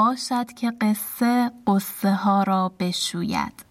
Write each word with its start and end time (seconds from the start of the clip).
باشد 0.00 0.52
که 0.52 0.70
قصه 0.70 1.50
قصه 1.66 2.12
ها 2.12 2.42
را 2.42 2.72
بشوید. 2.80 3.64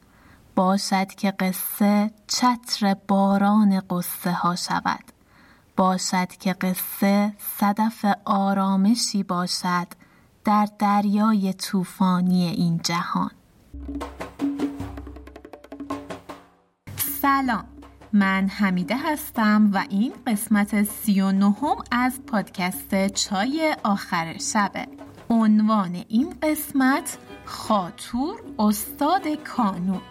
باشد 0.56 1.08
که 1.08 1.32
قصه 1.32 2.12
چتر 2.28 2.96
باران 3.08 3.80
قصه 3.80 4.32
ها 4.32 4.56
شود. 4.56 5.04
باشد 5.78 6.28
که 6.28 6.54
قصه 6.54 7.34
صدف 7.60 8.06
آرامشی 8.26 9.24
باشد 9.24 9.88
در 10.46 10.68
دریای 10.80 11.54
طوفانی 11.54 12.46
این 12.48 12.80
جهان. 12.84 13.32
سلام 17.22 17.66
من 18.14 18.48
حمیده 18.48 18.96
هستم 18.98 19.70
و 19.74 19.86
این 19.90 20.14
قسمت 20.28 20.84
سی 20.84 21.22
و 21.22 21.32
نهم 21.32 21.78
از 21.92 22.22
پادکست 22.28 23.08
چای 23.08 23.76
آخر 23.84 24.38
شبه. 24.38 25.09
عنوان 25.30 26.04
این 26.08 26.34
قسمت 26.44 27.18
خاطور 27.46 28.42
استاد 28.60 29.28
کانون 29.28 30.02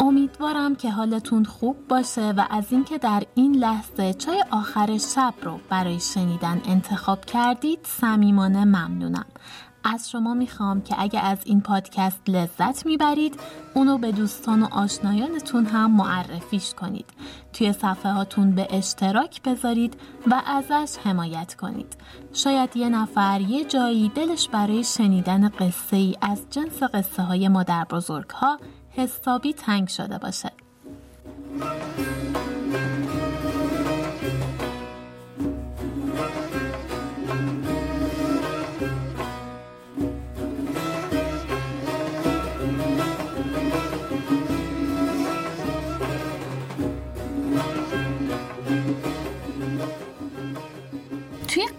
امیدوارم 0.00 0.76
که 0.76 0.90
حالتون 0.90 1.44
خوب 1.44 1.88
باشه 1.88 2.30
و 2.30 2.44
از 2.50 2.64
اینکه 2.70 2.98
در 2.98 3.22
این 3.34 3.56
لحظه 3.56 4.14
چای 4.14 4.44
آخر 4.50 4.98
شب 4.98 5.34
رو 5.42 5.60
برای 5.70 6.00
شنیدن 6.00 6.62
انتخاب 6.68 7.24
کردید 7.24 7.78
صمیمانه 7.82 8.64
ممنونم. 8.64 9.26
از 9.94 10.10
شما 10.10 10.34
می‌خوام 10.34 10.82
که 10.82 10.94
اگه 10.98 11.20
از 11.20 11.38
این 11.44 11.60
پادکست 11.60 12.20
لذت 12.28 12.86
می‌برید 12.86 13.40
اونو 13.74 13.98
به 13.98 14.12
دوستان 14.12 14.62
و 14.62 14.66
آشنایانتون 14.70 15.66
هم 15.66 15.90
معرفیش 15.90 16.74
کنید. 16.74 17.06
توی 17.52 17.72
صفحه 17.72 18.12
هاتون 18.12 18.54
به 18.54 18.66
اشتراک 18.70 19.42
بذارید 19.42 19.94
و 20.26 20.42
ازش 20.46 20.96
حمایت 21.04 21.54
کنید. 21.54 21.96
شاید 22.32 22.76
یه 22.76 22.88
نفر 22.88 23.40
یه 23.40 23.64
جایی 23.64 24.08
دلش 24.08 24.48
برای 24.48 24.84
شنیدن 24.84 25.48
قصه 25.48 25.96
ای 25.96 26.16
از 26.20 26.42
جنس 26.50 26.82
قصه 26.82 27.22
های 27.22 27.48
مادر 27.48 27.84
بزرگ 27.84 28.30
ها 28.30 28.58
حسابی 28.90 29.52
تنگ 29.52 29.88
شده 29.88 30.18
باشه. 30.18 30.52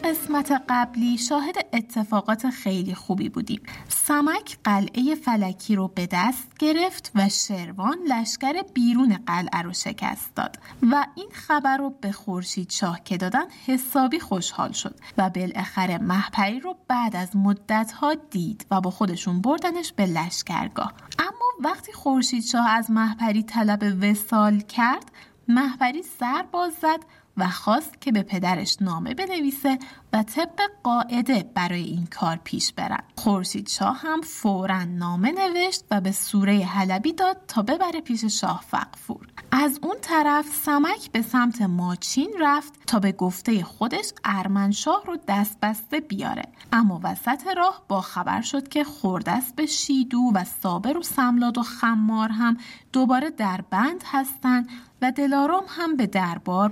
قسمت 0.08 0.62
قبلی 0.70 1.18
شاهد 1.18 1.56
اتفاقات 1.74 2.50
خیلی 2.50 2.94
خوبی 2.96 3.30
بودیم. 3.30 3.62
سمک 3.90 4.58
قلعه 4.64 5.16
فلکی 5.16 5.76
رو 5.76 5.88
به 5.88 6.08
دست 6.12 6.58
گرفت 6.60 7.12
و 7.16 7.30
شروان 7.30 7.98
لشکر 8.08 8.62
بیرون 8.74 9.18
قلعه 9.28 9.62
رو 9.62 9.74
شکست 9.74 10.36
داد 10.36 10.60
و 10.92 11.06
این 11.16 11.30
خبر 11.32 11.78
رو 11.78 11.90
به 12.02 12.12
خورشید 12.12 12.70
شاه 12.70 13.04
که 13.04 13.18
دادن 13.18 13.46
حسابی 13.66 14.20
خوشحال 14.20 14.72
شد 14.72 14.96
و 15.18 15.30
بالاخره 15.30 15.98
محپری 15.98 16.60
رو 16.60 16.76
بعد 16.88 17.16
از 17.16 17.36
مدتها 17.36 18.14
دید 18.14 18.66
و 18.72 18.82
با 18.82 18.92
خودشون 18.92 19.42
بردنش 19.42 19.94
به 19.94 20.06
لشکرگاه. 20.06 20.94
اما 21.20 21.70
وقتی 21.70 21.94
خورشید 21.94 22.44
شاه 22.44 22.70
از 22.70 22.92
محپری 22.92 23.44
طلب 23.44 23.84
وسال 24.02 24.60
کرد 24.60 25.12
محپری 25.48 26.04
سر 26.04 26.46
باز 26.52 26.74
زد 26.74 27.00
و 27.38 27.50
خواست 27.50 28.02
که 28.02 28.12
به 28.12 28.24
پدرش 28.24 28.78
نامه 28.82 29.14
بنویسه 29.14 29.80
و 30.14 30.24
طبق 30.24 30.62
قاعده 30.84 31.52
برای 31.56 31.84
این 31.84 32.06
کار 32.06 32.40
پیش 32.44 32.74
برن. 32.74 33.04
خورشید 33.16 33.70
شاه 33.70 33.98
هم 33.98 34.22
فورا 34.22 34.84
نامه 34.84 35.32
نوشت 35.32 35.84
و 35.92 36.02
به 36.02 36.12
سوره 36.12 36.66
حلبی 36.66 37.14
داد 37.14 37.38
تا 37.48 37.62
ببره 37.62 38.02
پیش 38.02 38.26
شاه 38.26 38.64
فقفور 38.68 39.28
از 39.52 39.80
اون 39.84 39.96
طرف 40.02 40.46
سمک 40.64 41.12
به 41.12 41.22
سمت 41.22 41.62
ماچین 41.62 42.30
رفت 42.40 42.74
تا 42.88 43.00
به 43.00 43.12
گفته 43.12 43.64
خودش 43.64 44.12
ارمنشاه 44.24 45.04
رو 45.06 45.18
دست 45.28 45.58
بسته 45.62 46.00
بیاره. 46.00 46.44
اما 46.74 47.00
وسط 47.04 47.48
راه 47.58 47.82
با 47.88 48.02
خبر 48.02 48.42
شد 48.42 48.68
که 48.68 48.84
خوردست 48.84 49.56
به 49.56 49.66
شیدو 49.66 50.32
و 50.34 50.44
صابر 50.44 50.98
و 50.98 51.04
سملاد 51.04 51.58
و 51.58 51.64
خمار 51.64 52.30
هم 52.30 52.58
دوباره 52.94 53.30
در 53.30 53.62
بند 53.70 54.04
هستن 54.06 54.68
و 55.02 55.12
دلارام 55.12 55.64
هم 55.68 55.96
به 55.96 56.08
دربار 56.08 56.70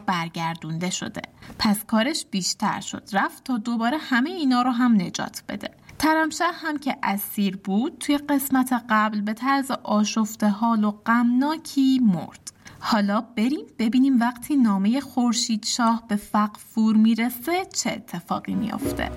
برگردونده 0.56 0.90
شده. 0.90 1.22
پس 1.60 1.86
کارش 1.86 2.26
بیشتر 2.32 2.80
شد. 2.82 3.10
رفت 3.14 3.44
تا 3.44 3.58
دوباره 3.58 3.98
همه 3.98 4.30
اینا 4.30 4.62
رو 4.62 4.72
هم 4.72 5.02
نجات 5.02 5.44
بده. 5.50 5.70
ترمشه 6.00 6.44
هم 6.54 6.78
که 6.78 6.98
اسیر 7.04 7.58
بود 7.58 7.98
توی 8.00 8.18
قسمت 8.18 8.84
قبل 8.90 9.22
به 9.22 9.34
طرز 9.34 9.72
آشفته 9.72 10.48
حال 10.48 10.84
و 10.84 10.92
غمناکی 10.92 12.00
مرد. 12.00 12.52
حالا 12.80 13.22
بریم 13.22 13.66
ببینیم 13.80 14.20
وقتی 14.20 14.56
نامه 14.56 15.00
خورشید 15.00 15.66
شاه 15.66 16.04
به 16.08 16.16
فقفور 16.16 16.96
می‌رسه 16.96 17.66
چه 17.74 17.92
اتفاقی 17.92 18.56
میافته. 18.56 19.12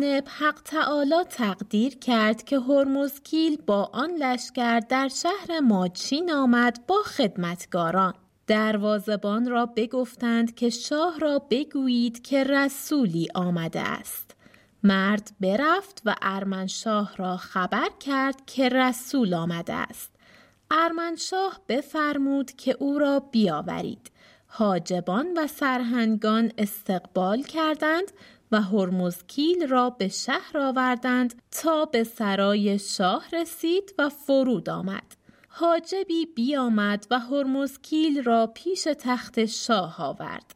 جانب 0.00 0.24
حق 0.38 0.62
تعالی 0.64 1.24
تقدیر 1.28 1.98
کرد 1.98 2.42
که 2.44 2.60
هرمزکیل 2.60 3.56
با 3.66 3.90
آن 3.92 4.10
لشکر 4.10 4.80
در 4.80 5.08
شهر 5.08 5.60
ماچین 5.60 6.32
آمد 6.32 6.86
با 6.86 7.02
خدمتگاران 7.02 8.14
دروازبان 8.46 9.48
را 9.50 9.66
بگفتند 9.66 10.54
که 10.54 10.70
شاه 10.70 11.18
را 11.18 11.38
بگویید 11.50 12.22
که 12.22 12.44
رسولی 12.44 13.28
آمده 13.34 13.80
است. 13.80 14.36
مرد 14.82 15.30
برفت 15.40 16.02
و 16.04 16.14
ارمنشاه 16.22 17.16
را 17.16 17.36
خبر 17.36 17.88
کرد 18.00 18.46
که 18.46 18.68
رسول 18.68 19.34
آمده 19.34 19.74
است. 19.74 20.10
ارمنشاه 20.70 21.60
بفرمود 21.68 22.52
که 22.52 22.76
او 22.78 22.98
را 22.98 23.20
بیاورید. 23.20 24.10
حاجبان 24.46 25.26
و 25.36 25.46
سرهنگان 25.46 26.52
استقبال 26.58 27.42
کردند 27.42 28.12
و 28.52 28.60
هرمزکیل 28.62 29.68
را 29.68 29.90
به 29.90 30.08
شهر 30.08 30.58
آوردند 30.58 31.42
تا 31.50 31.84
به 31.84 32.04
سرای 32.04 32.78
شاه 32.78 33.24
رسید 33.32 33.94
و 33.98 34.08
فرود 34.08 34.70
آمد. 34.70 35.16
حاجبی 35.48 36.26
بیامد 36.26 37.06
و 37.10 37.18
هرمزکیل 37.18 38.22
را 38.22 38.46
پیش 38.46 38.88
تخت 38.98 39.44
شاه 39.46 40.02
آورد. 40.02 40.54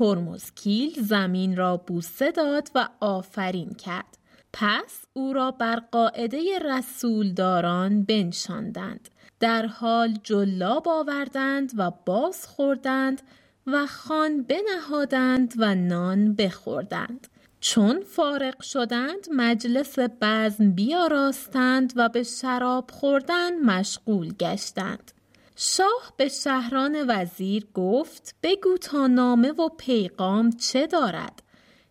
هرمزکیل 0.00 1.02
زمین 1.02 1.56
را 1.56 1.76
بوسه 1.76 2.30
داد 2.30 2.68
و 2.74 2.88
آفرین 3.00 3.74
کرد. 3.74 4.18
پس 4.52 5.04
او 5.12 5.32
را 5.32 5.50
بر 5.50 5.76
قاعده 5.76 6.58
رسولداران 6.58 8.02
بنشاندند. 8.02 9.08
در 9.40 9.66
حال 9.66 10.18
جلاب 10.22 10.88
آوردند 10.88 11.72
و 11.76 11.90
باز 12.06 12.46
خوردند 12.46 13.22
و 13.66 13.86
خان 13.86 14.42
بنهادند 14.42 15.54
و 15.56 15.74
نان 15.74 16.34
بخوردند. 16.34 17.28
چون 17.60 18.00
فارغ 18.00 18.62
شدند 18.62 19.28
مجلس 19.32 19.98
بزم 19.98 20.70
بیاراستند 20.70 21.92
و 21.96 22.08
به 22.08 22.22
شراب 22.22 22.90
خوردن 22.90 23.58
مشغول 23.58 24.32
گشتند. 24.32 25.12
شاه 25.56 26.12
به 26.16 26.28
شهران 26.28 27.04
وزیر 27.08 27.66
گفت 27.74 28.34
بگو 28.42 28.78
تا 28.80 29.06
نامه 29.06 29.52
و 29.52 29.68
پیغام 29.68 30.50
چه 30.50 30.86
دارد. 30.86 31.42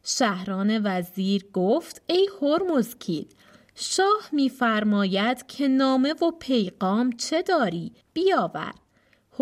شهران 0.03 0.81
وزیر 0.83 1.45
گفت 1.53 2.01
ای 2.07 2.29
هرمزکیل 2.41 3.27
شاه 3.75 4.29
میفرماید 4.31 5.47
که 5.47 5.67
نامه 5.67 6.13
و 6.13 6.31
پیغام 6.39 7.11
چه 7.11 7.41
داری؟ 7.41 7.91
بیاور. 8.13 8.73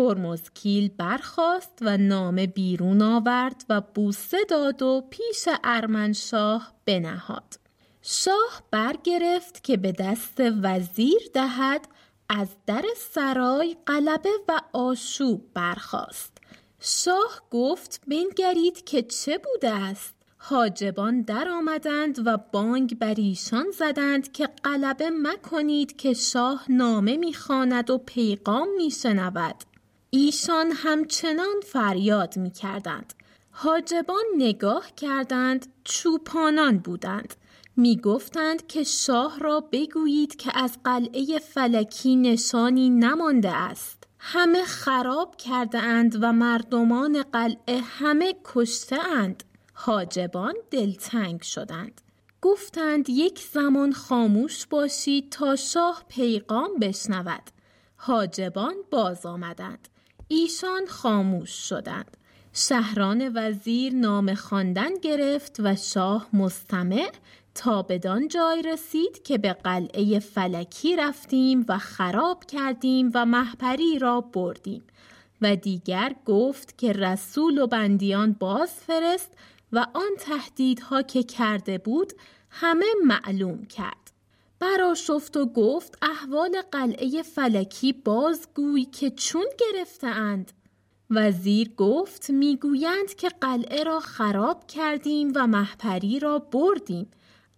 هرمزکیل 0.00 0.88
برخاست 0.88 1.78
و 1.80 1.96
نامه 1.96 2.46
بیرون 2.46 3.02
آورد 3.02 3.64
و 3.68 3.80
بوسه 3.80 4.38
داد 4.48 4.82
و 4.82 5.04
پیش 5.10 5.48
ارمنشاه 5.64 6.72
بنهاد. 6.84 7.58
شاه 8.02 8.62
برگرفت 8.70 9.64
که 9.64 9.76
به 9.76 9.92
دست 9.92 10.40
وزیر 10.62 11.20
دهد 11.34 11.88
از 12.28 12.48
در 12.66 12.84
سرای 12.96 13.76
قلبه 13.86 14.30
و 14.48 14.60
آشوب 14.72 15.50
برخاست. 15.54 16.38
شاه 16.80 17.42
گفت 17.50 18.00
بنگرید 18.06 18.84
که 18.84 19.02
چه 19.02 19.38
بوده 19.38 19.70
است؟ 19.70 20.14
حاجبان 20.38 21.22
در 21.22 21.48
آمدند 21.48 22.26
و 22.26 22.38
بانگ 22.52 22.98
بر 22.98 23.14
ایشان 23.16 23.70
زدند 23.70 24.32
که 24.32 24.48
غلبه 24.64 25.10
مکنید 25.10 25.96
که 25.96 26.14
شاه 26.14 26.64
نامه 26.68 27.16
می‌خواند 27.16 27.90
و 27.90 27.98
پیغام 27.98 28.68
میشنود. 28.76 29.69
ایشان 30.12 30.72
همچنان 30.72 31.60
فریاد 31.66 32.36
می‌کردند. 32.36 33.14
حاجبان 33.50 34.24
نگاه 34.36 34.86
کردند 34.96 35.66
چوپانان 35.84 36.78
بودند. 36.78 37.34
می‌گفتند 37.76 38.66
که 38.66 38.84
شاه 38.84 39.38
را 39.38 39.60
بگویید 39.72 40.36
که 40.36 40.58
از 40.58 40.78
قلعه 40.84 41.38
فلکی 41.38 42.16
نشانی 42.16 42.90
نمانده 42.90 43.50
است. 43.50 44.04
همه 44.18 44.64
خراب 44.64 45.36
کرده 45.36 45.78
اند 45.78 46.18
و 46.22 46.32
مردمان 46.32 47.22
قلعه 47.22 47.80
همه 47.80 48.34
کشته 48.44 49.08
اند 49.08 49.44
حاجبان 49.74 50.54
دلتنگ 50.70 51.42
شدند. 51.42 52.00
گفتند 52.42 53.08
یک 53.08 53.38
زمان 53.52 53.92
خاموش 53.92 54.66
باشید 54.66 55.30
تا 55.30 55.56
شاه 55.56 56.04
پیغام 56.08 56.70
بشنود. 56.80 57.42
حاجبان 57.96 58.74
باز 58.90 59.26
آمدند. 59.26 59.88
ایشان 60.32 60.86
خاموش 60.86 61.50
شدند. 61.50 62.16
شهران 62.52 63.32
وزیر 63.34 63.94
نام 63.94 64.34
خواندن 64.34 64.94
گرفت 65.02 65.56
و 65.60 65.76
شاه 65.76 66.28
مستمع 66.32 67.12
تا 67.54 67.82
بدان 67.82 68.28
جای 68.28 68.62
رسید 68.62 69.22
که 69.22 69.38
به 69.38 69.52
قلعه 69.52 70.18
فلکی 70.18 70.96
رفتیم 70.96 71.64
و 71.68 71.78
خراب 71.78 72.44
کردیم 72.44 73.10
و 73.14 73.26
محپری 73.26 73.98
را 73.98 74.20
بردیم 74.20 74.82
و 75.42 75.56
دیگر 75.56 76.14
گفت 76.24 76.78
که 76.78 76.92
رسول 76.92 77.58
و 77.58 77.66
بندیان 77.66 78.32
باز 78.32 78.70
فرست 78.70 79.32
و 79.72 79.86
آن 79.94 80.10
تهدیدها 80.20 81.02
که 81.02 81.22
کرده 81.22 81.78
بود 81.78 82.12
همه 82.50 82.86
معلوم 83.04 83.64
کرد. 83.64 84.09
برا 84.60 84.94
شفت 84.94 85.36
و 85.36 85.46
گفت 85.46 85.98
احوال 86.02 86.62
قلعه 86.72 87.22
فلکی 87.22 87.92
بازگوی 87.92 88.84
که 88.84 89.10
چون 89.10 89.46
گرفتهاند. 89.58 90.52
وزیر 91.10 91.74
گفت 91.76 92.30
می‌گویند 92.30 93.14
که 93.14 93.28
قلعه 93.28 93.84
را 93.84 94.00
خراب 94.00 94.66
کردیم 94.66 95.32
و 95.34 95.46
محپری 95.46 96.18
را 96.18 96.38
بردیم. 96.38 97.10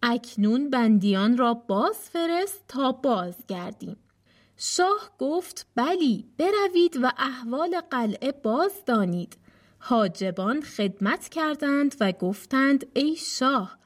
اکنون 0.03 0.71
بندیان 0.71 1.37
را 1.37 1.55
باز 1.55 1.97
فرست 1.97 2.65
تا 2.69 2.93
بازگردیم. 2.93 3.97
شاه 4.57 5.11
گفت 5.19 5.67
بلی 5.75 6.25
بروید 6.39 6.99
و 7.03 7.11
احوال 7.19 7.81
قلعه 7.91 8.33
باز 8.33 8.73
دانید 8.87 9.37
حاجبان 9.79 10.63
خدمت 10.63 11.29
کردند 11.29 11.95
و 12.01 12.13
گفتند 12.13 12.87
ای 12.95 13.17
شاه 13.17 13.79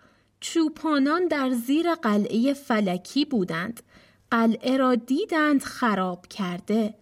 چوپانان 0.52 1.28
در 1.28 1.50
زیر 1.50 1.94
قلعه 1.94 2.54
فلکی 2.54 3.24
بودند. 3.24 3.82
قلعه 4.30 4.76
را 4.76 4.94
دیدند 4.94 5.62
خراب 5.62 6.26
کرده. 6.26 6.94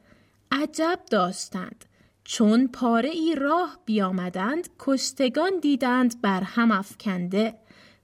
عجب 0.52 1.00
داشتند. 1.10 1.84
چون 2.24 2.68
پاره 2.68 3.08
ای 3.08 3.34
راه 3.34 3.78
بیامدند 3.84 4.68
کشتگان 4.78 5.58
دیدند 5.62 6.20
بر 6.22 6.40
هم 6.40 6.70
افکنده 6.70 7.54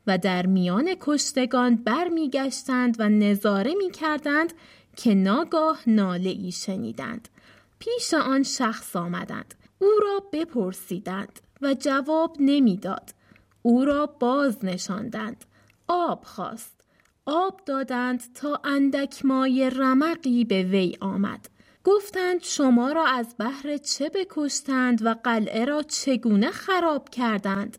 و 0.06 0.18
در 0.18 0.46
میان 0.46 0.94
کشتگان 1.00 1.76
برمیگشتند 1.76 2.96
و 2.98 3.08
نظاره 3.08 3.74
می 3.74 3.90
کردند 3.90 4.52
که 4.96 5.14
ناگاه 5.14 5.80
ناله 5.86 6.30
ای 6.30 6.52
شنیدند. 6.52 7.28
پیش 7.78 8.14
آن 8.14 8.42
شخص 8.42 8.96
آمدند. 8.96 9.54
او 9.78 9.90
را 10.02 10.22
بپرسیدند 10.32 11.40
و 11.62 11.74
جواب 11.74 12.36
نمی‌داد. 12.40 13.19
او 13.62 13.84
را 13.84 14.06
باز 14.06 14.64
نشاندند. 14.64 15.44
آب 15.88 16.24
خواست. 16.24 16.80
آب 17.26 17.60
دادند 17.66 18.22
تا 18.34 18.60
اندک 18.64 19.24
مای 19.24 19.70
رمقی 19.70 20.44
به 20.44 20.62
وی 20.62 20.96
آمد. 21.00 21.48
گفتند 21.84 22.42
شما 22.42 22.92
را 22.92 23.06
از 23.06 23.34
بحر 23.38 23.76
چه 23.76 24.08
بکشتند 24.08 25.06
و 25.06 25.14
قلعه 25.24 25.64
را 25.64 25.82
چگونه 25.82 26.50
خراب 26.50 27.08
کردند؟ 27.08 27.78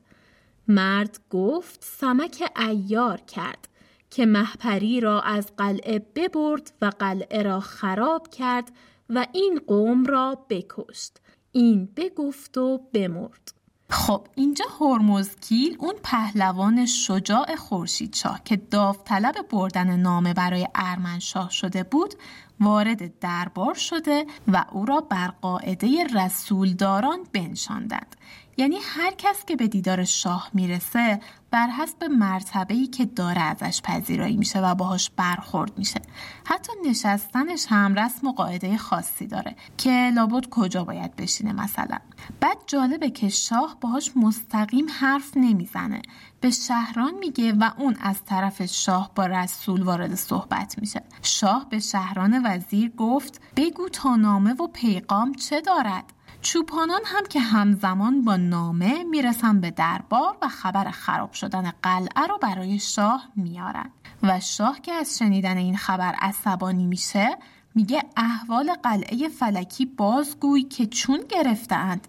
مرد 0.68 1.20
گفت 1.30 1.84
سمک 1.84 2.52
ایار 2.70 3.18
کرد 3.18 3.68
که 4.10 4.26
محپری 4.26 5.00
را 5.00 5.22
از 5.22 5.56
قلعه 5.58 6.00
ببرد 6.16 6.72
و 6.82 6.92
قلعه 7.00 7.44
را 7.44 7.60
خراب 7.60 8.28
کرد 8.28 8.72
و 9.10 9.26
این 9.34 9.62
قوم 9.68 10.06
را 10.06 10.46
بکشت 10.50 11.18
این 11.52 11.90
بگفت 11.96 12.58
و 12.58 12.78
بمرد 12.94 13.54
خب 13.92 14.28
اینجا 14.36 14.66
هرمزکیل 14.80 15.78
اون 15.80 15.94
پهلوان 16.04 16.86
شجاع 16.86 17.56
خورشیدشاه 17.56 18.42
که 18.46 18.56
داوطلب 18.56 19.36
بردن 19.50 19.96
نامه 19.96 20.34
برای 20.34 20.68
ارمنشاه 20.76 21.50
شده 21.50 21.84
بود 21.84 22.14
وارد 22.60 23.20
دربار 23.20 23.74
شده 23.74 24.26
و 24.48 24.66
او 24.72 24.86
را 24.86 25.02
بر 25.02 25.28
قاعده 25.28 26.04
رسولداران 26.16 27.20
بنشاندند. 27.34 28.16
یعنی 28.58 28.78
هر 28.82 29.12
کس 29.18 29.46
که 29.46 29.56
به 29.56 29.68
دیدار 29.68 30.04
شاه 30.04 30.50
می‌رسه 30.54 31.20
بر 31.52 31.68
حسب 31.68 32.04
مرتبه 32.04 32.74
ای 32.74 32.88
که 32.88 33.06
داره 33.06 33.42
ازش 33.42 33.82
پذیرایی 33.82 34.38
میشه 34.38 34.60
و 34.60 34.76
باهاش 34.76 35.10
برخورد 35.10 35.78
میشه. 35.78 36.02
حتی 36.46 36.72
نشستنش 36.86 37.66
هم 37.70 37.96
رسم 37.96 38.28
و 38.28 38.32
قاعده 38.32 38.78
خاصی 38.78 39.28
داره 39.28 39.56
که 39.78 40.12
لابد 40.16 40.50
کجا 40.50 40.84
باید 40.84 41.16
بشینه 41.16 41.54
مثلا. 41.54 41.98
بعد 42.40 42.58
جالبه 42.68 43.10
که 43.10 43.30
شاه 43.30 43.78
باهاش 43.82 44.12
مستقیم 44.16 44.86
حرف 45.00 45.32
نمی‌زنه. 45.36 46.02
به 46.42 46.52
شهران 46.52 47.14
میگه 47.20 47.54
و 47.54 47.70
اون 47.78 47.98
از 48.02 48.26
طرف 48.26 48.66
شاه 48.66 49.12
با 49.16 49.26
رسول 49.26 49.82
وارد 49.82 50.16
صحبت 50.16 50.76
میشه. 50.82 51.02
شاه 51.22 51.66
به 51.70 51.80
شهران 51.80 52.42
وزیر 52.46 52.92
گفت 52.98 53.42
بگو 53.56 53.90
تا 53.90 54.16
نامه 54.16 54.54
و 54.54 54.68
پیغام 54.68 55.34
چه 55.34 55.62
دارد؟ 55.62 56.04
چوپانان 56.42 57.02
هم 57.06 57.26
که 57.26 57.40
همزمان 57.40 58.22
با 58.22 58.36
نامه 58.36 59.04
می‌رسن 59.04 59.62
به 59.62 59.72
دربار 59.72 60.38
و 60.42 60.48
خبر 60.48 60.92
خراب 60.92 61.34
شدن 61.34 61.72
قلعه 61.84 62.28
رو 62.30 62.38
برای 62.38 62.80
شاه 62.80 63.30
میارن. 63.36 63.90
و 64.24 64.40
شاه 64.40 64.82
که 64.82 64.94
از 64.94 65.18
شنیدن 65.18 65.58
این 65.58 65.78
خبر 65.78 66.16
عصبانی 66.20 66.86
میشه 66.86 67.38
میگه 67.76 68.04
احوال 68.18 68.74
قلعه 68.84 69.30
فلکی 69.30 69.86
بازگوی 69.86 70.64
که 70.64 70.86
چون 70.86 71.20
گرفتند 71.30 72.08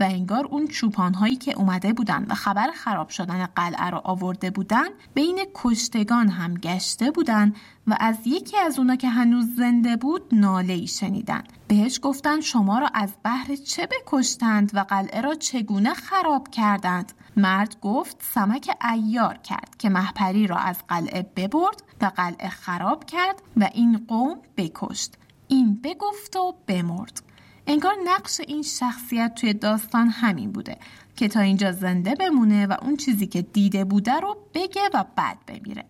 و 0.00 0.04
انگار 0.04 0.46
اون 0.46 0.66
چوپان 0.66 1.14
هایی 1.14 1.36
که 1.36 1.52
اومده 1.52 1.92
بودن 1.92 2.26
و 2.28 2.34
خبر 2.34 2.70
خراب 2.74 3.08
شدن 3.08 3.46
قلعه 3.46 3.90
رو 3.90 4.00
آورده 4.04 4.50
بودن 4.50 4.88
بین 5.14 5.38
کشتگان 5.54 6.28
هم 6.28 6.54
گشته 6.54 7.10
بودن 7.10 7.52
و 7.86 7.96
از 8.00 8.16
یکی 8.26 8.58
از 8.58 8.78
اونا 8.78 8.96
که 8.96 9.08
هنوز 9.08 9.56
زنده 9.56 9.96
بود 9.96 10.22
ناله 10.32 10.72
ای 10.72 10.86
شنیدن. 10.86 11.42
بهش 11.68 12.00
گفتن 12.02 12.40
شما 12.40 12.78
را 12.78 12.88
از 12.94 13.12
بحر 13.24 13.56
چه 13.56 13.86
بکشتند 13.86 14.70
و 14.74 14.78
قلعه 14.78 15.20
را 15.20 15.34
چگونه 15.34 15.94
خراب 15.94 16.48
کردند؟ 16.48 17.12
مرد 17.36 17.80
گفت 17.80 18.16
سمک 18.34 18.70
ایار 18.92 19.34
کرد 19.34 19.76
که 19.78 19.88
محپری 19.88 20.46
را 20.46 20.56
از 20.56 20.76
قلعه 20.88 21.30
ببرد 21.36 21.82
و 22.00 22.06
قلعه 22.16 22.48
خراب 22.48 23.04
کرد 23.04 23.42
و 23.56 23.70
این 23.74 24.04
قوم 24.08 24.38
بکشت. 24.56 25.14
این 25.48 25.80
بگفت 25.84 26.36
و 26.36 26.54
بمرد. 26.66 27.22
انگار 27.66 27.94
نقش 28.04 28.40
این 28.40 28.62
شخصیت 28.62 29.34
توی 29.34 29.52
داستان 29.52 30.08
همین 30.08 30.52
بوده 30.52 30.76
که 31.16 31.28
تا 31.28 31.40
اینجا 31.40 31.72
زنده 31.72 32.14
بمونه 32.14 32.66
و 32.66 32.76
اون 32.82 32.96
چیزی 32.96 33.26
که 33.26 33.42
دیده 33.42 33.84
بوده 33.84 34.20
رو 34.20 34.36
بگه 34.54 34.88
و 34.94 35.04
بعد 35.16 35.38
بمیره 35.46 35.84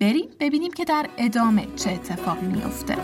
بریم 0.00 0.28
ببینیم 0.40 0.72
که 0.72 0.84
در 0.84 1.08
ادامه 1.18 1.66
چه 1.76 1.90
اتفاقی 1.90 2.46
میافته. 2.46 2.96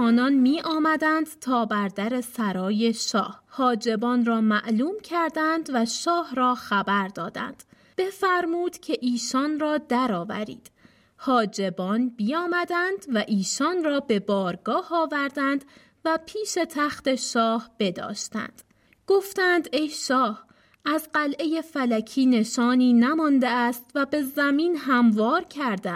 چوپانان 0.00 0.32
می 0.32 0.60
آمدند 0.60 1.26
تا 1.40 1.64
بر 1.64 1.88
در 1.88 2.20
سرای 2.20 2.94
شاه. 2.94 3.42
حاجبان 3.46 4.24
را 4.24 4.40
معلوم 4.40 5.00
کردند 5.02 5.70
و 5.74 5.86
شاه 5.86 6.34
را 6.34 6.54
خبر 6.54 7.08
دادند. 7.08 7.64
بفرمود 7.98 8.78
که 8.78 8.98
ایشان 9.00 9.60
را 9.60 9.78
درآورید. 9.78 10.70
حاجبان 11.16 12.08
بیامدند 12.08 13.06
و 13.14 13.24
ایشان 13.28 13.84
را 13.84 14.00
به 14.00 14.20
بارگاه 14.20 14.88
آوردند 14.90 15.64
و 16.04 16.18
پیش 16.26 16.58
تخت 16.70 17.14
شاه 17.14 17.70
بداشتند. 17.78 18.62
گفتند 19.06 19.68
ای 19.72 19.88
شاه 19.88 20.46
از 20.84 21.08
قلعه 21.12 21.60
فلکی 21.60 22.26
نشانی 22.26 22.92
نمانده 22.92 23.48
است 23.48 23.90
و 23.94 24.06
به 24.06 24.22
زمین 24.22 24.76
هموار 24.76 25.44
کرده 25.44 25.90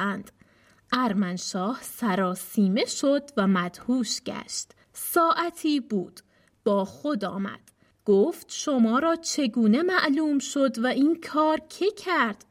ارمنشاه 0.96 1.78
سراسیمه 1.82 2.84
شد 2.84 3.30
و 3.36 3.46
مدهوش 3.46 4.22
گشت. 4.22 4.72
ساعتی 4.92 5.80
بود. 5.80 6.20
با 6.64 6.84
خود 6.84 7.24
آمد. 7.24 7.60
گفت 8.04 8.46
شما 8.50 8.98
را 8.98 9.16
چگونه 9.16 9.82
معلوم 9.82 10.38
شد 10.38 10.78
و 10.78 10.86
این 10.86 11.20
کار 11.32 11.60
که 11.68 11.90
کرد؟ 11.90 12.44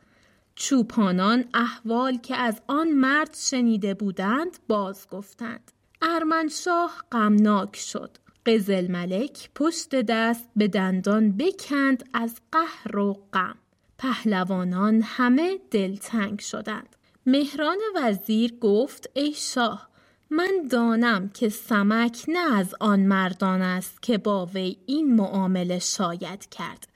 چوپانان 0.55 1.45
احوال 1.53 2.17
که 2.17 2.35
از 2.35 2.61
آن 2.67 2.89
مرد 2.89 3.35
شنیده 3.35 3.93
بودند 3.93 4.57
باز 4.67 5.07
گفتند. 5.07 5.71
ارمنشاه 6.01 7.03
غمناک 7.11 7.75
شد. 7.75 8.17
قزل 8.45 8.91
ملک 8.91 9.49
پشت 9.55 9.95
دست 9.95 10.49
به 10.55 10.67
دندان 10.67 11.37
بکند 11.37 12.09
از 12.13 12.35
قهر 12.51 12.97
و 12.97 13.13
غم. 13.33 13.55
پهلوانان 13.97 15.01
همه 15.01 15.59
دلتنگ 15.71 16.39
شدند. 16.39 16.95
مهران 17.25 17.77
وزیر 17.95 18.57
گفت 18.59 19.09
ای 19.13 19.33
شاه 19.33 19.89
من 20.29 20.67
دانم 20.71 21.29
که 21.29 21.49
سمک 21.49 22.25
نه 22.27 22.55
از 22.55 22.75
آن 22.79 22.99
مردان 22.99 23.61
است 23.61 24.01
که 24.01 24.17
با 24.17 24.45
وی 24.45 24.77
این 24.85 25.15
معامله 25.15 25.79
شاید 25.79 26.49
کرد. 26.49 26.87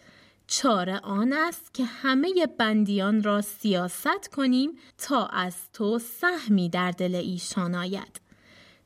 چاره 0.47 0.99
آن 0.99 1.33
است 1.33 1.73
که 1.73 1.85
همه 1.85 2.47
بندیان 2.57 3.23
را 3.23 3.41
سیاست 3.41 4.27
کنیم 4.35 4.71
تا 4.97 5.25
از 5.25 5.55
تو 5.73 5.99
سهمی 5.99 6.69
در 6.69 6.91
دل 6.91 7.15
ایشان 7.15 7.75
آید. 7.75 8.21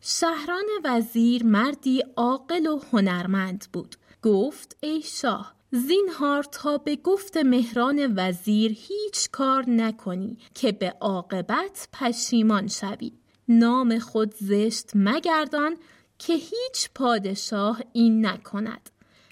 شهران 0.02 0.66
وزیر 0.84 1.44
مردی 1.44 2.04
عاقل 2.16 2.68
و 2.68 2.80
هنرمند 2.92 3.68
بود. 3.74 3.96
گفت 4.22 4.78
ای 4.82 5.02
شاه 5.02 5.61
زینهار 5.74 6.44
تا 6.44 6.78
به 6.78 6.96
گفت 6.96 7.38
مهران 7.38 8.13
وزیر 8.16 8.72
هیچ 8.72 9.30
کار 9.32 9.70
نکنی 9.70 10.38
که 10.54 10.72
به 10.72 10.96
عاقبت 11.01 11.88
پشیمان 11.94 12.68
شوی. 12.68 13.12
نام 13.48 14.00
خود 14.00 14.36
زشت 14.36 14.92
مگردان 14.96 15.78
که 16.20 16.34
هیچ 16.34 16.90
پادشاه 16.96 17.82
این 17.94 18.25
نکند. 18.25 18.90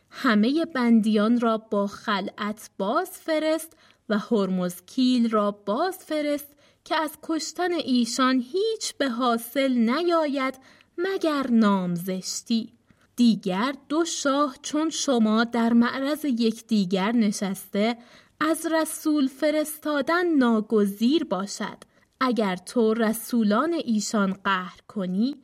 همه 0.10 0.66
بندیان 0.66 1.40
را 1.40 1.58
با 1.58 1.88
خلعت 1.88 2.70
باز 2.78 3.10
فرست 3.10 3.74
و 4.10 4.18
هرمزکیل 4.18 5.30
را 5.30 5.52
باز 5.52 5.98
فرست 5.98 6.48
که 6.86 6.96
از 6.96 7.12
کشتن 7.24 7.72
ایشان 7.72 8.40
هیچ 8.40 8.94
به 8.98 9.10
حاصل 9.10 9.72
نیاید 9.72 10.56
مگر 10.98 11.48
نامزشتی 11.50 12.79
دیگر 13.20 13.76
دو 13.90 14.06
شاه 14.06 14.56
چون 14.62 14.90
شما 14.90 15.44
در 15.44 15.74
معرض 15.74 16.26
یکدیگر 16.26 17.12
نشسته 17.12 17.98
از 18.40 18.66
رسول 18.72 19.28
فرستادن 19.28 20.36
ناگزیر 20.38 21.24
باشد. 21.24 21.78
اگر 22.20 22.56
تو 22.56 22.94
رسولان 22.94 23.74
ایشان 23.74 24.34
قهر 24.44 24.80
کنی 24.88 25.36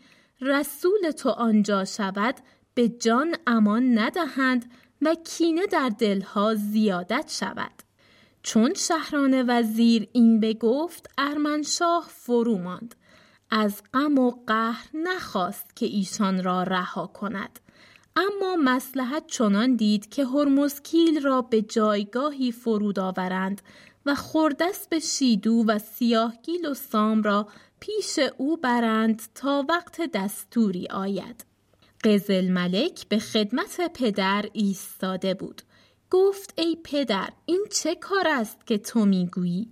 رسول 0.42 1.12
تو 1.12 1.30
آنجا 1.30 1.86
شود 1.86 2.36
به 2.74 2.90
جان 2.90 3.36
امان 3.48 3.98
ندهند 3.98 4.72
و 5.02 5.16
کینه 5.16 5.66
در 5.66 5.90
دلها 5.90 6.56
زیادت 6.56 7.32
شود. 7.40 7.84
چون 8.44 8.74
شهران 8.74 9.50
وزیر 9.50 10.08
این 10.14 10.40
بگفت 10.40 11.10
ارمنشاه 11.18 12.10
فرو 12.10 12.58
ماند 12.58 12.96
از 13.52 13.82
غم 13.94 14.18
و 14.18 14.32
قهر 14.48 14.88
نخواست 14.94 15.76
که 15.76 15.86
ایشان 15.86 16.44
را 16.44 16.64
رها 16.64 17.08
کند. 17.08 17.60
اما 18.16 18.56
مسلحت 18.56 19.28
چنان 19.28 19.76
دید 19.76 20.10
که 20.10 20.26
هرمزکیل 20.26 21.22
را 21.22 21.42
به 21.42 21.62
جایگاهی 21.62 22.52
فرود 22.52 23.00
آورند 23.00 23.62
و 24.06 24.16
خوردست 24.16 24.90
به 24.90 25.00
شیدو 25.00 25.64
و 25.68 25.80
سیاهگیل 25.80 26.66
و 26.66 26.74
سام 26.74 27.24
را 27.24 27.48
پیش 27.80 28.20
او 28.38 28.58
برند 28.58 29.22
تا 29.36 29.66
وقت 29.70 30.12
دستوری 30.14 30.88
آید. 30.88 31.46
قزل 32.04 32.48
ملک 32.52 33.08
به 33.10 33.20
خدمت 33.20 33.92
پدر 33.94 34.46
ایستاده 34.54 35.34
بود. 35.34 35.62
گفت 36.10 36.54
ای 36.58 36.78
پدر 36.84 37.30
این 37.46 37.66
چه 37.72 37.96
کار 37.96 38.28
است 38.28 38.68
که 38.68 38.78
تو 38.78 39.06
می‌گویی؟ 39.06 39.68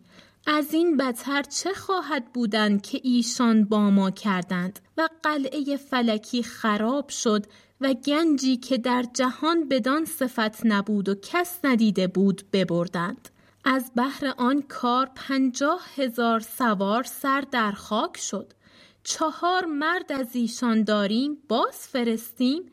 از 0.47 0.73
این 0.73 0.97
بدتر 0.97 1.43
چه 1.43 1.73
خواهد 1.73 2.33
بودن 2.33 2.79
که 2.79 2.99
ایشان 3.03 3.65
با 3.65 3.89
ما 3.89 4.11
کردند؟ 4.11 4.79
و 4.97 5.09
قلعه 5.23 5.77
فلکی 5.77 6.43
خراب 6.43 7.09
شد 7.09 7.45
و 7.81 7.93
گنجی 7.93 8.57
که 8.57 8.77
در 8.77 9.05
جهان 9.13 9.67
بدان 9.69 10.05
صفت 10.05 10.65
نبود 10.65 11.09
و 11.09 11.15
کس 11.15 11.59
ندیده 11.63 12.07
بود 12.07 12.43
ببردند. 12.53 13.29
از 13.65 13.91
بحر 13.95 14.33
آن 14.37 14.61
کار 14.61 15.09
پنجاه 15.15 15.81
هزار 15.95 16.39
سوار 16.39 17.03
سر 17.03 17.41
در 17.41 17.71
خاک 17.71 18.17
شد. 18.17 18.53
چهار 19.03 19.65
مرد 19.65 20.11
از 20.11 20.35
ایشان 20.35 20.83
داریم 20.83 21.37
باز 21.47 21.75
فرستیم. 21.75 22.71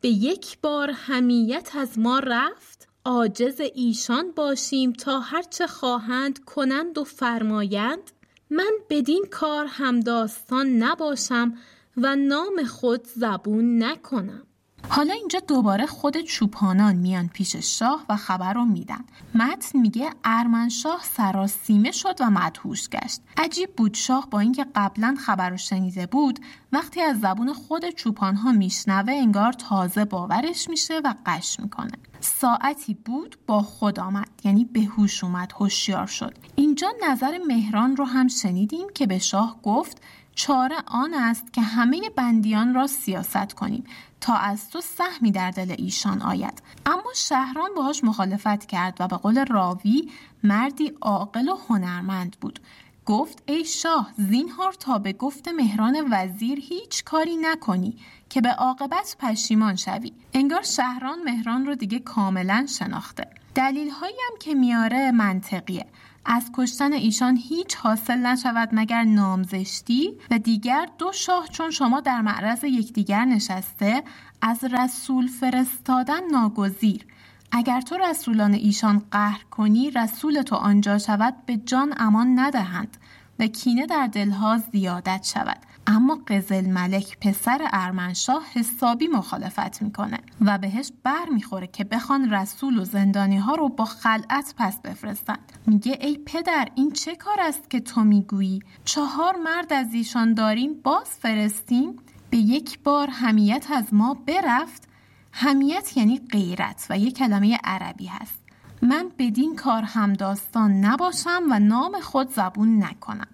به 0.00 0.08
یک 0.08 0.58
بار 0.62 0.90
همیت 0.90 1.70
از 1.76 1.98
ما 1.98 2.18
رفت. 2.18 2.79
عاجز 3.04 3.60
ایشان 3.74 4.32
باشیم 4.32 4.92
تا 4.92 5.20
هرچه 5.20 5.66
خواهند 5.66 6.44
کنند 6.44 6.98
و 6.98 7.04
فرمایند 7.04 8.10
من 8.50 8.72
بدین 8.90 9.24
کار 9.30 9.66
همداستان 9.68 10.66
نباشم 10.66 11.54
و 11.96 12.16
نام 12.16 12.64
خود 12.64 13.06
زبون 13.06 13.82
نکنم. 13.82 14.46
حالا 14.88 15.14
اینجا 15.14 15.40
دوباره 15.40 15.86
خود 15.86 16.20
چوپانان 16.20 16.96
میان 16.96 17.28
پیش 17.28 17.56
شاه 17.56 18.04
و 18.08 18.16
خبر 18.16 18.52
رو 18.52 18.64
میدن. 18.64 19.04
متن 19.34 19.78
میگه 19.78 20.10
ارمنشاه 20.24 21.00
سراسیمه 21.02 21.90
شد 21.90 22.14
و 22.20 22.30
مدهوش 22.30 22.88
گشت. 22.88 23.20
عجیب 23.36 23.76
بود 23.76 23.94
شاه 23.94 24.28
با 24.30 24.40
اینکه 24.40 24.66
قبلا 24.74 25.16
خبر 25.18 25.50
رو 25.50 25.56
شنیده 25.56 26.06
بود 26.06 26.40
وقتی 26.72 27.00
از 27.00 27.20
زبون 27.20 27.52
خود 27.52 27.90
چوپانها 27.90 28.52
میشنوه 28.52 29.12
انگار 29.12 29.52
تازه 29.52 30.04
باورش 30.04 30.68
میشه 30.68 31.00
و 31.04 31.14
قش 31.26 31.60
می‌کنه. 31.60 31.92
ساعتی 32.20 32.94
بود 32.94 33.36
با 33.46 33.62
خود 33.62 34.00
آمد 34.00 34.28
یعنی 34.44 34.64
به 34.64 34.80
هوش 34.80 35.24
اومد 35.24 35.52
هوشیار 35.56 36.06
شد. 36.06 36.34
اینجا 36.56 36.88
نظر 37.08 37.38
مهران 37.48 37.96
رو 37.96 38.04
هم 38.04 38.28
شنیدیم 38.28 38.86
که 38.94 39.06
به 39.06 39.18
شاه 39.18 39.60
گفت 39.62 40.02
چاره 40.42 40.76
آن 40.86 41.14
است 41.14 41.52
که 41.52 41.60
همه 41.62 42.10
بندیان 42.16 42.74
را 42.74 42.86
سیاست 42.86 43.52
کنیم 43.52 43.84
تا 44.20 44.34
از 44.34 44.70
تو 44.70 44.80
سهمی 44.80 45.32
در 45.32 45.50
دل 45.50 45.74
ایشان 45.78 46.22
آید. 46.22 46.62
اما 46.86 47.12
شهران 47.16 47.70
باهاش 47.76 48.04
مخالفت 48.04 48.66
کرد 48.66 48.96
و 49.00 49.08
به 49.08 49.16
قول 49.16 49.44
راوی 49.44 50.10
مردی 50.44 50.92
عاقل 51.00 51.48
و 51.48 51.56
هنرمند 51.68 52.36
بود. 52.40 52.60
گفت 53.06 53.42
ای 53.46 53.64
شاه 53.64 54.10
زینهار 54.16 54.72
تا 54.72 54.98
به 54.98 55.12
گفت 55.12 55.48
مهران 55.48 56.08
وزیر 56.10 56.58
هیچ 56.58 57.04
کاری 57.04 57.36
نکنی 57.36 57.96
که 58.28 58.40
به 58.40 58.50
عاقبت 58.50 59.16
پشیمان 59.18 59.76
شوی. 59.76 60.12
انگار 60.34 60.62
شهران 60.62 61.22
مهران 61.22 61.66
رو 61.66 61.74
دیگه 61.74 61.98
کاملا 61.98 62.66
شناخته. 62.78 63.26
دلیل 63.54 63.90
هایی 63.90 64.16
هم 64.30 64.38
که 64.38 64.54
میاره 64.54 65.10
منطقیه. 65.10 65.86
از 66.24 66.50
کشتن 66.54 66.92
ایشان 66.92 67.36
هیچ 67.36 67.76
حاصل 67.76 68.18
نشود 68.18 68.68
مگر 68.72 69.04
نامزشتی 69.04 70.12
و 70.30 70.38
دیگر 70.38 70.88
دو 70.98 71.12
شاه 71.12 71.48
چون 71.48 71.70
شما 71.70 72.00
در 72.00 72.20
معرض 72.20 72.64
یکدیگر 72.64 73.24
نشسته 73.24 74.02
از 74.42 74.64
رسول 74.64 75.26
فرستادن 75.26 76.20
ناگزیر. 76.32 77.06
اگر 77.52 77.80
تو 77.80 77.96
رسولان 77.96 78.54
ایشان 78.54 79.02
قهر 79.10 79.44
کنی 79.50 79.90
رسول 79.90 80.42
تو 80.42 80.56
آنجا 80.56 80.98
شود 80.98 81.34
به 81.46 81.56
جان 81.56 81.94
امان 81.96 82.38
ندهند 82.38 82.96
و 83.38 83.46
کینه 83.46 83.86
در 83.86 84.06
دلها 84.06 84.58
زیادت 84.72 85.24
شود. 85.34 85.58
اما 85.90 86.18
قزل 86.28 86.66
ملک 86.66 87.18
پسر 87.20 87.68
ارمنشاه 87.72 88.42
حسابی 88.54 89.08
مخالفت 89.08 89.82
می‌کنه 89.82 90.18
و 90.40 90.58
بهش 90.58 90.92
بر 91.02 91.28
می‌خوره 91.32 91.66
که 91.66 91.84
بخوان 91.84 92.30
رسول 92.30 92.78
و 92.78 92.84
زندانی 92.84 93.36
ها 93.36 93.54
رو 93.54 93.68
با 93.68 93.84
خلعت 93.84 94.54
پس 94.58 94.80
بفرستن 94.80 95.36
میگه 95.66 95.98
ای 96.00 96.18
پدر 96.26 96.68
این 96.74 96.90
چه 96.90 97.16
کار 97.16 97.36
است 97.40 97.70
که 97.70 97.80
تو 97.80 98.04
می‌گویی؟ 98.04 98.60
چهار 98.84 99.36
مرد 99.36 99.72
از 99.72 99.94
ایشان 99.94 100.34
داریم 100.34 100.74
باز 100.82 101.08
فرستیم؟ 101.08 101.96
به 102.30 102.36
یک 102.36 102.78
بار 102.78 103.10
همیت 103.10 103.66
از 103.70 103.94
ما 103.94 104.14
برفت. 104.26 104.88
همیت 105.32 105.96
یعنی 105.96 106.20
غیرت 106.32 106.86
و 106.90 106.98
یک 106.98 107.16
کلمه 107.16 107.58
عربی 107.64 108.06
هست. 108.06 108.38
من 108.82 109.10
بدین 109.18 109.56
کار 109.56 109.82
هم 109.82 110.12
داستان 110.12 110.84
نباشم 110.84 111.42
و 111.50 111.58
نام 111.58 112.00
خود 112.00 112.30
زبون 112.30 112.84
نکنم. 112.84 113.28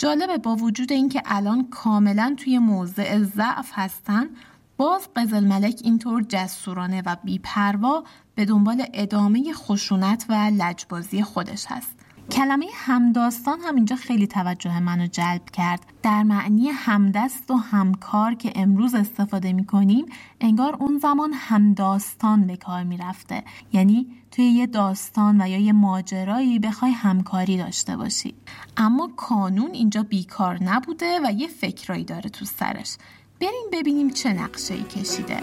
جالبه 0.00 0.38
با 0.38 0.56
وجود 0.56 0.92
اینکه 0.92 1.22
الان 1.24 1.68
کاملا 1.70 2.36
توی 2.38 2.58
موضع 2.58 3.18
ضعف 3.18 3.70
هستن 3.72 4.26
باز 4.76 5.08
قزل 5.16 5.44
ملک 5.44 5.80
اینطور 5.84 6.22
جسورانه 6.28 7.02
و 7.06 7.16
بیپروا 7.24 8.04
به 8.34 8.44
دنبال 8.44 8.84
ادامه 8.92 9.52
خشونت 9.52 10.24
و 10.28 10.32
لجبازی 10.32 11.22
خودش 11.22 11.66
هست. 11.68 11.99
کلمه 12.32 12.66
همداستان 12.74 13.60
هم 13.60 13.74
اینجا 13.74 13.96
خیلی 13.96 14.26
توجه 14.26 14.80
منو 14.80 15.06
جلب 15.06 15.50
کرد. 15.52 15.80
در 16.02 16.22
معنی 16.22 16.68
همدست 16.68 17.50
و 17.50 17.54
همکار 17.54 18.34
که 18.34 18.52
امروز 18.54 18.94
استفاده 18.94 19.52
می 19.52 19.66
کنیم 19.66 20.06
انگار 20.40 20.76
اون 20.80 20.98
زمان 20.98 21.32
همداستان 21.34 22.46
به 22.46 22.56
کار 22.56 22.82
می 22.82 22.96
رفته 22.96 23.44
یعنی 23.72 24.06
توی 24.30 24.44
یه 24.44 24.66
داستان 24.66 25.40
و 25.40 25.48
یا 25.48 25.58
یه 25.58 25.72
ماجرایی 25.72 26.58
بخوای 26.58 26.90
همکاری 26.90 27.56
داشته 27.56 27.96
باشی. 27.96 28.34
اما 28.76 29.10
کانون 29.16 29.70
اینجا 29.70 30.02
بیکار 30.02 30.62
نبوده 30.62 31.20
و 31.24 31.32
یه 31.32 31.48
فکرایی 31.48 32.04
داره 32.04 32.30
تو 32.30 32.44
سرش. 32.44 32.96
بریم 33.40 33.70
ببینیم 33.72 34.10
چه 34.10 34.32
نقشه 34.32 34.74
ای 34.74 34.82
کشیده. 34.82 35.40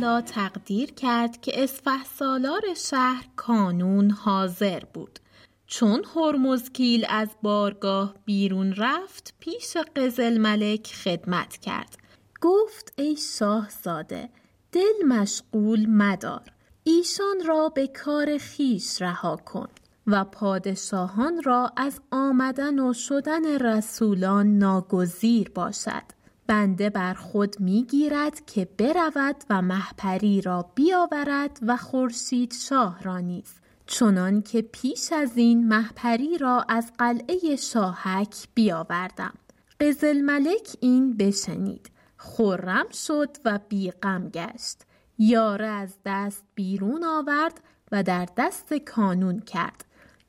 تعالی 0.00 0.22
تقدیر 0.22 0.92
کرد 0.92 1.40
که 1.40 1.62
اسفه 1.62 2.04
سالار 2.18 2.62
شهر 2.76 3.28
کانون 3.36 4.10
حاضر 4.10 4.82
بود. 4.94 5.18
چون 5.66 6.04
هرمزکیل 6.16 7.06
از 7.08 7.28
بارگاه 7.42 8.14
بیرون 8.24 8.74
رفت 8.74 9.34
پیش 9.40 9.76
قزل 9.96 10.38
ملک 10.38 10.86
خدمت 11.04 11.56
کرد. 11.56 11.96
گفت 12.40 12.92
ای 12.96 13.16
شاهزاده 13.16 14.28
دل 14.72 15.06
مشغول 15.08 15.86
مدار 15.86 16.52
ایشان 16.84 17.46
را 17.46 17.68
به 17.68 17.86
کار 17.86 18.38
خیش 18.38 19.02
رها 19.02 19.36
کن 19.36 19.68
و 20.06 20.24
پادشاهان 20.24 21.42
را 21.42 21.72
از 21.76 22.00
آمدن 22.10 22.78
و 22.78 22.92
شدن 22.92 23.58
رسولان 23.58 24.58
ناگزیر 24.58 25.50
باشد. 25.50 26.21
بنده 26.46 26.90
بر 26.90 27.14
خود 27.14 27.60
می‌گیرد 27.60 28.46
که 28.46 28.68
برود 28.78 29.36
و 29.50 29.62
محپری 29.62 30.40
را 30.40 30.70
بیاورد 30.74 31.58
و 31.62 31.76
خورشید 31.76 32.52
شاه 32.52 33.02
را 33.02 33.18
نیز. 33.18 33.54
چنان 33.86 34.42
که 34.42 34.62
پیش 34.62 35.12
از 35.12 35.36
این 35.36 35.68
محپری 35.68 36.38
را 36.38 36.64
از 36.68 36.92
قلعه 36.98 37.56
شاهک 37.56 38.48
بیاوردم. 38.54 39.34
قزل 39.80 40.20
ملک 40.20 40.76
این 40.80 41.16
بشنید. 41.16 41.90
خرم 42.16 42.88
شد 42.92 43.36
و 43.44 43.58
بیغم 43.68 44.28
گشت. 44.28 44.82
یاره 45.18 45.66
از 45.66 45.94
دست 46.06 46.44
بیرون 46.54 47.04
آورد 47.04 47.60
و 47.92 48.02
در 48.02 48.28
دست 48.36 48.74
کانون 48.74 49.40
کرد. 49.40 49.84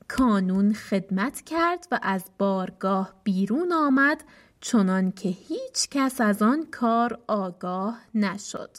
کانون 0.07 0.73
خدمت 0.73 1.41
کرد 1.41 1.87
و 1.91 1.99
از 2.01 2.23
بارگاه 2.37 3.13
بیرون 3.23 3.71
آمد 3.71 4.23
چنان 4.65 5.11
که 5.11 5.29
هیچ 5.29 5.89
کس 5.91 6.21
از 6.21 6.41
آن 6.41 6.65
کار 6.71 7.19
آگاه 7.27 8.01
نشد. 8.15 8.69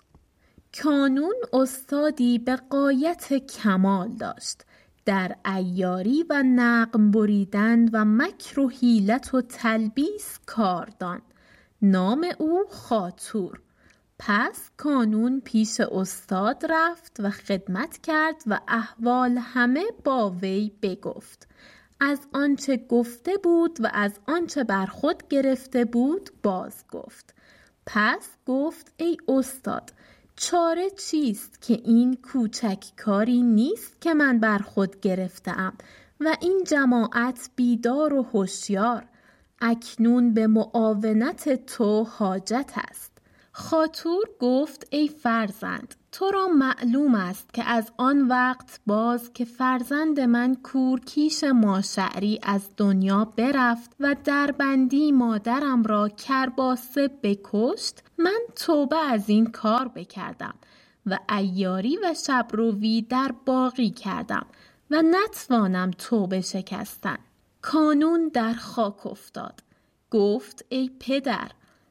کانون 0.83 1.35
استادی 1.53 2.39
به 2.39 2.57
قایت 2.57 3.33
کمال 3.33 4.09
داشت. 4.09 4.63
در 5.05 5.37
ایاری 5.47 6.25
و 6.31 6.43
نقم 6.47 7.11
بریدن 7.11 7.89
و 7.89 8.05
مکر 8.05 8.61
و 8.61 8.69
حیلت 8.69 9.35
و 9.35 9.41
تلبیس 9.41 10.39
کاردان 10.47 11.23
نام 11.83 12.27
او 12.39 12.65
خاطور. 12.71 13.61
پس 14.19 14.71
کانون 14.77 15.41
پیش 15.41 15.81
استاد 15.81 16.67
رفت 16.69 17.17
و 17.21 17.31
خدمت 17.31 17.99
کرد 17.99 18.43
و 18.47 18.61
احوال 18.69 19.39
همه 19.39 19.85
با 20.05 20.31
وی 20.31 20.73
بگفت. 20.83 21.49
از 22.05 22.19
آنچه 22.33 22.77
گفته 22.77 23.37
بود 23.43 23.79
و 23.81 23.91
از 23.93 24.13
آنچه 24.27 24.65
بر 24.65 24.87
خود 24.87 25.29
گرفته 25.29 25.85
بود 25.85 26.31
باز 26.43 26.85
گفت. 26.93 27.35
پس 27.87 28.29
گفت 28.47 28.93
ای 28.97 29.17
استاد 29.29 29.93
چاره 30.37 30.91
چیست 30.91 31.63
که 31.63 31.81
این 31.85 32.17
کوچک 32.33 32.85
کاری 32.97 33.43
نیست 33.43 34.01
که 34.01 34.15
من 34.15 34.41
بر 34.41 34.59
خود 34.59 35.01
گرفتم 35.01 35.75
و 36.21 36.37
این 36.41 36.65
جماعت 36.67 37.51
بیدار 37.57 38.15
و 38.15 38.23
هوشیار؟ 38.23 39.07
اکنون 39.61 40.35
به 40.35 40.47
معاونت 40.47 41.67
تو 41.67 42.05
حاجت 42.05 42.73
است. 42.91 43.13
خاطور 43.53 44.25
گفت 44.41 44.87
ای 44.91 45.09
فرزند 45.09 45.95
تو 46.15 46.31
را 46.31 46.49
معلوم 46.49 47.15
است 47.15 47.55
که 47.55 47.65
از 47.65 47.93
آن 47.97 48.29
وقت 48.29 48.81
باز 48.87 49.33
که 49.33 49.45
فرزند 49.45 50.21
من 50.21 50.55
کورکیش 50.55 51.45
ماشعری 51.45 52.41
از 52.43 52.69
دنیا 52.77 53.25
برفت 53.25 53.97
و 54.01 54.17
دربندی 54.25 55.13
مادرم 55.13 55.83
را 55.83 56.09
کرباسه 56.09 57.11
بکشت 57.23 58.03
من 58.19 58.41
توبه 58.57 58.97
از 58.97 59.29
این 59.29 59.47
کار 59.47 59.89
بکردم 59.89 60.55
و 61.07 61.19
ایاری 61.39 61.97
و 61.97 62.15
شبروی 62.27 63.03
در 63.03 63.35
باقی 63.47 63.91
کردم 63.91 64.47
و 64.91 65.03
نتوانم 65.03 65.91
توبه 65.91 66.41
شکستن. 66.41 67.19
کانون 67.63 68.29
در 68.29 68.53
خاک 68.53 69.07
افتاد. 69.07 69.63
گفت 70.11 70.65
ای 70.69 70.91
پدر 71.01 71.51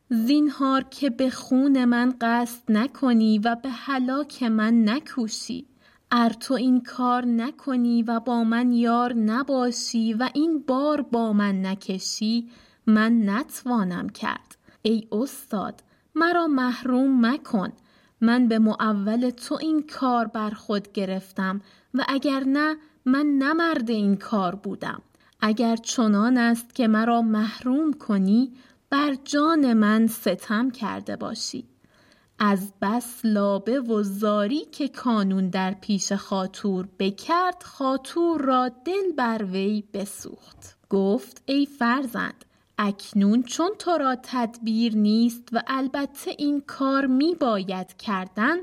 زینهار 0.09 0.83
که 0.83 1.09
به 1.09 1.29
خون 1.29 1.85
من 1.85 2.13
قصد 2.21 2.71
نکنی 2.71 3.39
و 3.39 3.55
به 3.55 3.69
هلاک 3.69 4.43
من 4.43 4.89
نکوشی. 4.89 5.67
ار 6.11 6.29
تو 6.29 6.53
این 6.53 6.81
کار 6.81 7.25
نکنی 7.25 8.03
و 8.03 8.19
با 8.19 8.43
من 8.43 8.73
یار 8.73 9.13
نباشی 9.13 10.13
و 10.13 10.29
این 10.33 10.63
بار 10.67 11.01
با 11.01 11.33
من 11.33 11.65
نکشی 11.65 12.49
من 12.87 13.29
نتوانم 13.29 14.09
کرد. 14.09 14.57
ای 14.81 15.07
استاد 15.11 15.83
مرا 16.15 16.47
محروم 16.47 17.25
مکن. 17.25 17.71
من 18.21 18.47
به 18.47 18.59
معول 18.59 19.29
تو 19.29 19.57
این 19.61 19.83
کار 19.87 20.27
بر 20.27 20.49
خود 20.49 20.91
گرفتم 20.91 21.61
و 21.93 22.05
اگر 22.07 22.43
نه 22.43 22.75
من 23.05 23.25
نمرد 23.25 23.89
این 23.89 24.15
کار 24.15 24.55
بودم. 24.55 25.01
اگر 25.41 25.75
چنان 25.75 26.37
است 26.37 26.75
که 26.75 26.87
مرا 26.87 27.21
محروم 27.21 27.93
کنی 27.93 28.51
بر 28.93 29.15
جان 29.25 29.73
من 29.73 30.07
ستم 30.07 30.71
کرده 30.71 31.15
باشی. 31.15 31.65
از 32.39 32.73
بس 32.81 33.19
لابه 33.23 33.79
و 33.79 34.03
زاری 34.03 34.65
که 34.65 34.87
کانون 34.87 35.49
در 35.49 35.71
پیش 35.71 36.13
خاطور 36.13 36.87
بکرد 36.99 37.63
خاطور 37.63 38.41
را 38.41 38.69
دل 38.69 39.11
بر 39.17 39.43
وی 39.43 39.83
بسوخت. 39.93 40.77
گفت 40.89 41.41
ای 41.45 41.65
فرزند 41.65 42.45
اکنون 42.77 43.43
چون 43.43 43.69
تو 43.79 43.91
را 43.91 44.15
تدبیر 44.23 44.95
نیست 44.95 45.49
و 45.51 45.63
البته 45.67 46.35
این 46.37 46.61
کار 46.61 47.05
می 47.05 47.35
باید 47.35 47.97
کردن 47.97 48.57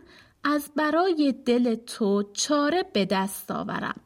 از 0.44 0.70
برای 0.76 1.34
دل 1.44 1.74
تو 1.74 2.22
چاره 2.32 2.84
به 2.92 3.04
دست 3.04 3.50
آورم. 3.50 4.00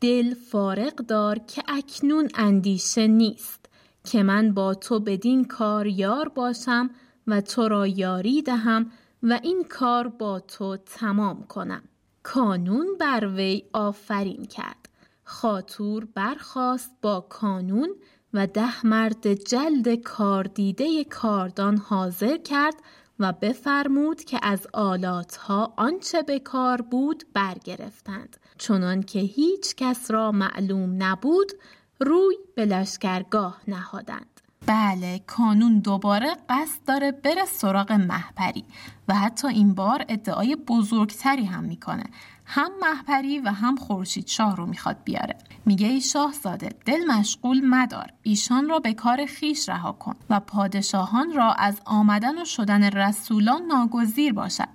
دل 0.00 0.34
فارغ 0.34 0.94
دار 0.94 1.38
که 1.38 1.62
اکنون 1.68 2.28
اندیشه 2.34 3.06
نیست. 3.06 3.59
که 4.04 4.22
من 4.22 4.54
با 4.54 4.74
تو 4.74 5.00
بدین 5.00 5.44
کار 5.44 5.86
یار 5.86 6.28
باشم 6.28 6.90
و 7.26 7.40
تو 7.40 7.68
را 7.68 7.86
یاری 7.86 8.42
دهم 8.42 8.90
و 9.22 9.40
این 9.42 9.64
کار 9.68 10.08
با 10.08 10.40
تو 10.40 10.76
تمام 10.76 11.46
کنم. 11.46 11.82
کانون 12.22 12.86
بر 13.00 13.26
وی 13.26 13.62
آفرین 13.72 14.44
کرد. 14.44 14.88
خاطور 15.24 16.08
برخاست 16.14 16.90
با 17.02 17.20
کانون 17.20 17.88
و 18.34 18.46
ده 18.46 18.86
مرد 18.86 19.34
جلد 19.34 19.94
کاردیده 19.94 21.04
کاردان 21.04 21.76
حاضر 21.76 22.36
کرد 22.36 22.74
و 23.18 23.32
بفرمود 23.32 24.24
که 24.24 24.38
از 24.42 24.66
آلاتها 24.72 25.74
آنچه 25.76 26.22
به 26.22 26.38
کار 26.38 26.82
بود 26.82 27.24
برگرفتند. 27.34 28.36
چنان 28.58 29.02
که 29.02 29.18
هیچ 29.18 29.74
کس 29.74 30.10
را 30.10 30.32
معلوم 30.32 31.02
نبود 31.02 31.52
روی 32.00 32.36
به 32.56 32.64
لشکرگاه 32.66 33.60
نهادند. 33.68 34.40
بله 34.66 35.18
کانون 35.26 35.78
دوباره 35.78 36.36
قصد 36.48 36.84
داره 36.86 37.12
بره 37.12 37.44
سراغ 37.44 37.92
محپری 37.92 38.64
و 39.08 39.14
حتی 39.14 39.48
این 39.48 39.74
بار 39.74 40.04
ادعای 40.08 40.56
بزرگتری 40.56 41.44
هم 41.44 41.64
می‌کنه. 41.64 42.04
هم 42.44 42.70
محپری 42.82 43.38
و 43.38 43.48
هم 43.48 43.76
خورشید 43.76 44.26
شاه 44.26 44.56
رو 44.56 44.66
می‌خواد 44.66 44.96
بیاره. 45.04 45.38
میگه 45.66 45.86
ای 45.86 46.00
شاهزاده 46.00 46.68
دل 46.86 47.04
مشغول 47.08 47.60
مدار. 47.64 48.12
ایشان 48.22 48.68
را 48.68 48.78
به 48.78 48.94
کار 48.94 49.26
خیش 49.26 49.68
رها 49.68 49.92
کن 49.92 50.14
و 50.30 50.40
پادشاهان 50.40 51.32
را 51.32 51.52
از 51.52 51.80
آمدن 51.84 52.42
و 52.42 52.44
شدن 52.44 52.82
رسولان 52.82 53.62
ناگزیر 53.62 54.32
باشد. 54.32 54.68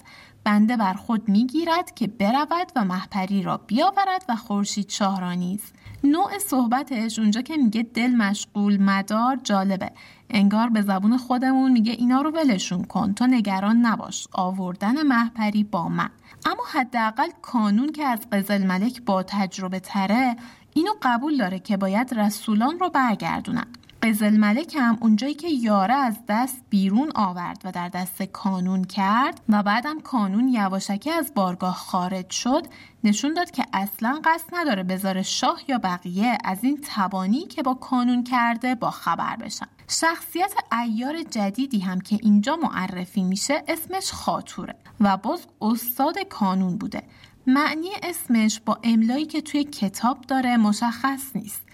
بنده 0.43 0.77
بر 0.77 0.93
خود 0.93 1.29
می‌گیرد 1.29 1.95
که 1.95 2.07
برود 2.07 2.71
و 2.75 2.85
محپری 2.85 3.41
را 3.41 3.57
بیاورد 3.57 4.25
و 4.29 4.35
خورشید 4.35 4.89
شاه 4.89 5.21
را 5.21 5.33
نیز. 5.33 5.61
نوع 6.05 6.37
صحبتش 6.37 7.19
اونجا 7.19 7.41
که 7.41 7.57
میگه 7.57 7.83
دل 7.83 8.11
مشغول 8.11 8.81
مدار 8.81 9.39
جالبه. 9.43 9.91
انگار 10.29 10.69
به 10.69 10.81
زبون 10.81 11.17
خودمون 11.17 11.71
میگه 11.71 11.91
اینا 11.91 12.21
رو 12.21 12.31
ولشون 12.31 12.83
کن 12.83 13.13
تو 13.13 13.27
نگران 13.27 13.77
نباش 13.77 14.27
آوردن 14.31 15.01
محپری 15.01 15.63
با 15.63 15.89
من. 15.89 16.09
اما 16.45 16.63
حداقل 16.71 17.29
کانون 17.41 17.91
که 17.91 18.03
از 18.03 18.19
قزل 18.31 18.65
ملک 18.65 19.01
با 19.01 19.23
تجربه 19.23 19.79
تره 19.79 20.35
اینو 20.73 20.91
قبول 21.01 21.37
داره 21.37 21.59
که 21.59 21.77
باید 21.77 22.13
رسولان 22.13 22.79
رو 22.79 22.89
برگردونن. 22.89 23.67
قزل 24.05 24.37
ملک 24.37 24.75
هم 24.75 24.97
اونجایی 25.01 25.33
که 25.33 25.47
یاره 25.49 25.93
از 25.93 26.17
دست 26.29 26.61
بیرون 26.69 27.11
آورد 27.15 27.61
و 27.63 27.71
در 27.71 27.89
دست 27.89 28.23
کانون 28.23 28.83
کرد 28.83 29.41
و 29.49 29.63
بعدم 29.63 29.99
کانون 29.99 30.47
یواشکی 30.47 31.11
از 31.11 31.31
بارگاه 31.35 31.75
خارج 31.75 32.29
شد 32.29 32.67
نشون 33.03 33.33
داد 33.33 33.51
که 33.51 33.65
اصلا 33.73 34.21
قصد 34.25 34.45
نداره 34.53 34.83
بذاره 34.83 35.21
شاه 35.21 35.61
یا 35.67 35.77
بقیه 35.77 36.37
از 36.43 36.63
این 36.63 36.79
تبانی 36.83 37.45
که 37.45 37.63
با 37.63 37.73
کانون 37.73 38.23
کرده 38.23 38.75
با 38.75 38.91
خبر 38.91 39.35
بشن. 39.35 39.67
شخصیت 39.87 40.53
ایار 40.71 41.23
جدیدی 41.23 41.79
هم 41.79 42.01
که 42.01 42.19
اینجا 42.21 42.55
معرفی 42.55 43.23
میشه 43.23 43.63
اسمش 43.67 44.11
خاطوره 44.11 44.75
و 44.99 45.17
باز 45.17 45.47
استاد 45.61 46.19
کانون 46.19 46.77
بوده. 46.77 47.03
معنی 47.47 47.89
اسمش 48.03 48.59
با 48.65 48.79
املایی 48.83 49.25
که 49.25 49.41
توی 49.41 49.63
کتاب 49.63 50.21
داره 50.21 50.57
مشخص 50.57 51.35
نیست. 51.35 51.65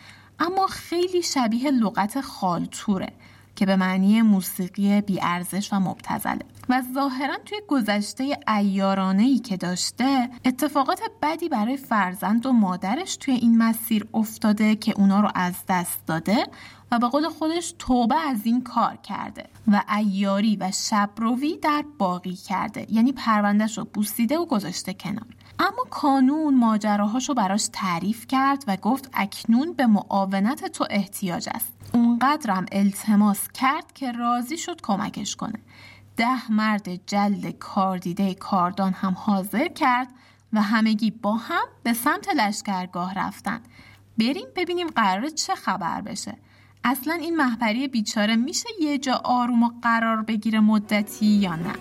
اما 0.42 0.68
خیلی 0.68 1.22
شبیه 1.22 1.72
لغت 1.72 2.22
خالتوره 2.22 3.14
که 3.56 3.66
به 3.66 3.76
معنی 3.76 4.22
موسیقی 4.22 5.02
بیارزش 5.02 5.74
و 5.74 5.80
مبتزله 5.80 6.46
و 6.70 6.82
ظاهرا 6.94 7.38
توی 7.46 7.58
گذشته 7.68 8.38
ایارانه 8.58 9.24
ای 9.24 9.40
که 9.40 9.58
داشته 9.58 10.30
اتفاقات 10.46 11.02
بدی 11.22 11.50
برای 11.50 11.78
فرزند 11.78 12.46
و 12.46 12.52
مادرش 12.52 13.16
توی 13.16 13.34
این 13.34 13.58
مسیر 13.58 14.08
افتاده 14.14 14.76
که 14.76 14.94
اونا 14.98 15.20
رو 15.20 15.30
از 15.36 15.54
دست 15.70 16.00
داده 16.08 16.48
و 16.92 17.00
به 17.00 17.08
قول 17.08 17.30
خودش 17.30 17.76
توبه 17.80 18.20
از 18.30 18.46
این 18.46 18.64
کار 18.64 18.96
کرده 18.96 19.46
و 19.68 19.84
ایاری 19.98 20.56
و 20.56 20.72
شبروی 20.72 21.58
در 21.58 21.86
باقی 21.98 22.36
کرده. 22.36 22.86
یعنی 22.90 23.12
پروندهش 23.12 23.78
رو 23.78 23.86
بوسیده 23.94 24.38
و 24.38 24.46
گذاشته 24.46 24.94
کنار. 24.94 25.28
اما 25.62 25.84
کانون 25.90 26.60
ماجراهاشو 26.60 27.34
براش 27.34 27.70
تعریف 27.74 28.28
کرد 28.28 28.64
و 28.68 28.78
گفت 28.78 29.10
اکنون 29.14 29.74
به 29.74 29.86
معاونت 29.86 30.66
تو 30.66 30.88
احتیاج 30.90 31.50
است. 31.56 31.74
اونقدرم 31.94 32.66
التماس 32.72 33.48
کرد 33.54 33.92
که 33.94 34.12
راضی 34.12 34.58
شد 34.58 34.82
کمکش 34.82 35.36
کنه. 35.36 35.60
ده 36.18 36.52
مرد 36.52 37.06
جلد 37.06 37.58
کاردیده 37.60 38.34
کاردان 38.34 38.94
هم 38.94 39.14
حاضر 39.14 39.68
کرد 39.68 40.08
و 40.54 40.62
همگی 40.62 41.12
با 41.12 41.34
هم 41.34 41.66
به 41.84 41.94
سمت 41.94 42.28
لشکرگاه 42.36 43.14
رفتن. 43.14 43.62
بریم 44.20 44.48
ببینیم 44.56 44.88
قرار 44.88 45.30
چه 45.30 45.56
خبر 45.56 46.02
بشه. 46.02 46.38
اصلا 46.84 47.14
این 47.14 47.38
محبری 47.38 47.88
بیچاره 47.88 48.36
میشه 48.36 48.70
یه 48.82 48.98
جا 48.98 49.22
آروم 49.24 49.64
و 49.64 49.72
قرار 49.82 50.22
بگیره 50.22 50.60
مدتی 50.60 51.26
یا 51.26 51.56
نه؟ 51.56 51.74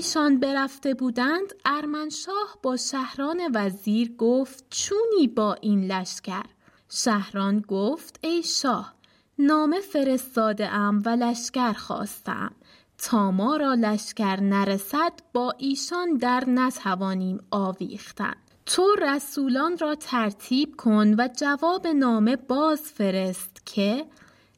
ایشان 0.00 0.40
برفته 0.40 0.94
بودند 0.94 1.54
ارمنشاه 1.64 2.58
با 2.62 2.76
شهران 2.76 3.40
وزیر 3.54 4.16
گفت 4.16 4.64
چونی 4.70 5.28
با 5.28 5.54
این 5.54 5.92
لشکر؟ 5.92 6.44
شهران 6.88 7.60
گفت 7.60 8.18
ای 8.22 8.42
شاه 8.42 8.94
نامه 9.38 9.80
فرستاده 9.80 10.68
ام 10.68 11.02
و 11.06 11.08
لشکر 11.08 11.72
خواستم 11.72 12.52
تا 12.98 13.30
ما 13.30 13.56
را 13.56 13.74
لشکر 13.74 14.40
نرسد 14.40 15.12
با 15.32 15.54
ایشان 15.58 16.16
در 16.16 16.44
نتوانیم 16.48 17.38
آویختن. 17.50 18.34
تو 18.66 18.96
رسولان 19.02 19.78
را 19.78 19.94
ترتیب 19.94 20.76
کن 20.76 21.14
و 21.18 21.28
جواب 21.36 21.86
نامه 21.86 22.36
باز 22.36 22.80
فرست 22.80 23.62
که 23.66 24.06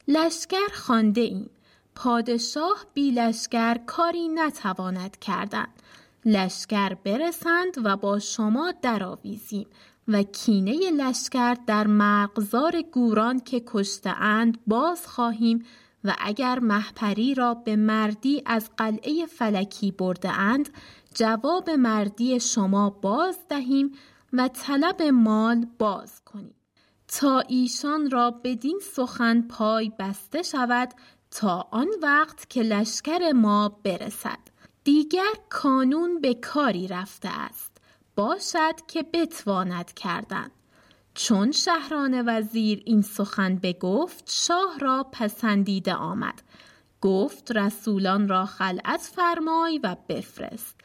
لشکر 0.07 0.67
خانده 0.73 1.21
ایم. 1.21 1.49
پادشاه 1.95 2.85
بی 2.93 3.11
لشکر 3.11 3.77
کاری 3.77 4.27
نتواند 4.27 5.19
کردن. 5.19 5.67
لشکر 6.25 6.93
برسند 6.93 7.73
و 7.83 7.97
با 7.97 8.19
شما 8.19 8.73
درآویزیم 8.81 9.67
و 10.07 10.23
کینه 10.23 10.91
لشکر 10.91 11.57
در 11.67 11.87
مرغزار 11.87 12.81
گوران 12.81 13.39
که 13.39 13.63
کشته 13.67 14.09
اند 14.09 14.57
باز 14.67 15.07
خواهیم 15.07 15.65
و 16.03 16.15
اگر 16.19 16.59
محپری 16.59 17.33
را 17.33 17.53
به 17.53 17.75
مردی 17.75 18.43
از 18.45 18.69
قلعه 18.77 19.25
فلکی 19.25 19.91
برده 19.91 20.31
اند 20.31 20.69
جواب 21.13 21.69
مردی 21.69 22.39
شما 22.39 22.89
باز 22.89 23.37
دهیم 23.49 23.91
و 24.33 24.47
طلب 24.47 25.01
مال 25.01 25.67
باز 25.79 26.21
کنیم. 26.25 26.55
تا 27.07 27.39
ایشان 27.39 28.11
را 28.11 28.31
بدین 28.31 28.79
سخن 28.95 29.41
پای 29.41 29.91
بسته 29.99 30.41
شود 30.41 30.93
تا 31.33 31.67
آن 31.71 31.87
وقت 32.01 32.49
که 32.49 32.61
لشکر 32.61 33.31
ما 33.31 33.69
برسد. 33.83 34.39
دیگر 34.83 35.33
کانون 35.49 36.21
به 36.21 36.33
کاری 36.33 36.87
رفته 36.87 37.29
است. 37.29 37.77
باشد 38.15 38.75
که 38.87 39.03
بتواند 39.03 39.93
کردن. 39.93 40.51
چون 41.13 41.51
شهران 41.51 42.23
وزیر 42.27 42.83
این 42.85 43.01
سخن 43.01 43.55
بگفت 43.55 44.31
شاه 44.31 44.79
را 44.79 45.05
پسندیده 45.11 45.93
آمد. 45.93 46.41
گفت 47.01 47.51
رسولان 47.51 48.27
را 48.27 48.45
خلعت 48.45 49.01
فرمای 49.01 49.79
و 49.83 49.95
بفرست. 50.09 50.75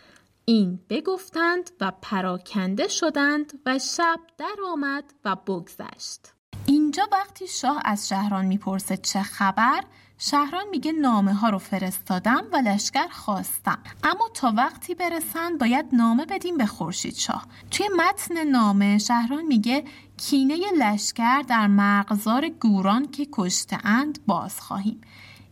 این 0.45 0.81
بگفتند 0.91 1.71
و 1.81 1.93
پراکنده 2.03 2.89
شدند 2.89 3.61
و 3.67 3.79
شب 3.79 4.21
در 4.39 4.57
آمد 4.73 5.05
و 5.25 5.37
بگذشت. 5.37 6.21
اینجا 6.67 7.09
وقتی 7.13 7.47
شاه 7.47 7.83
از 7.85 8.09
شهران 8.09 8.45
می‌پرسه 8.45 8.97
چه 8.97 9.23
خبر 9.23 9.83
شهران 10.21 10.65
میگه 10.71 10.93
نامه 10.93 11.35
ها 11.35 11.49
رو 11.49 11.59
فرستادم 11.59 12.45
و 12.53 12.57
لشکر 12.57 13.09
خواستم. 13.09 13.79
اما 14.05 14.29
تا 14.35 14.53
وقتی 14.57 14.95
برسن 14.95 15.59
باید 15.59 15.87
نامه 15.93 16.27
بدیم 16.27 16.57
به 16.57 16.67
خورشید 16.67 17.15
شاه. 17.15 17.47
توی 17.71 17.87
متن 17.97 18.45
نامه 18.45 18.99
شهران 18.99 19.43
میگه 19.43 19.85
کینه 20.17 20.57
لشکر 20.79 21.43
در 21.43 21.67
مرغزار 21.67 22.49
گوران 22.49 23.11
که 23.11 23.29
کشته 23.33 23.79
اند 23.85 24.19
باز 24.27 24.61
خواهیم. 24.61 25.01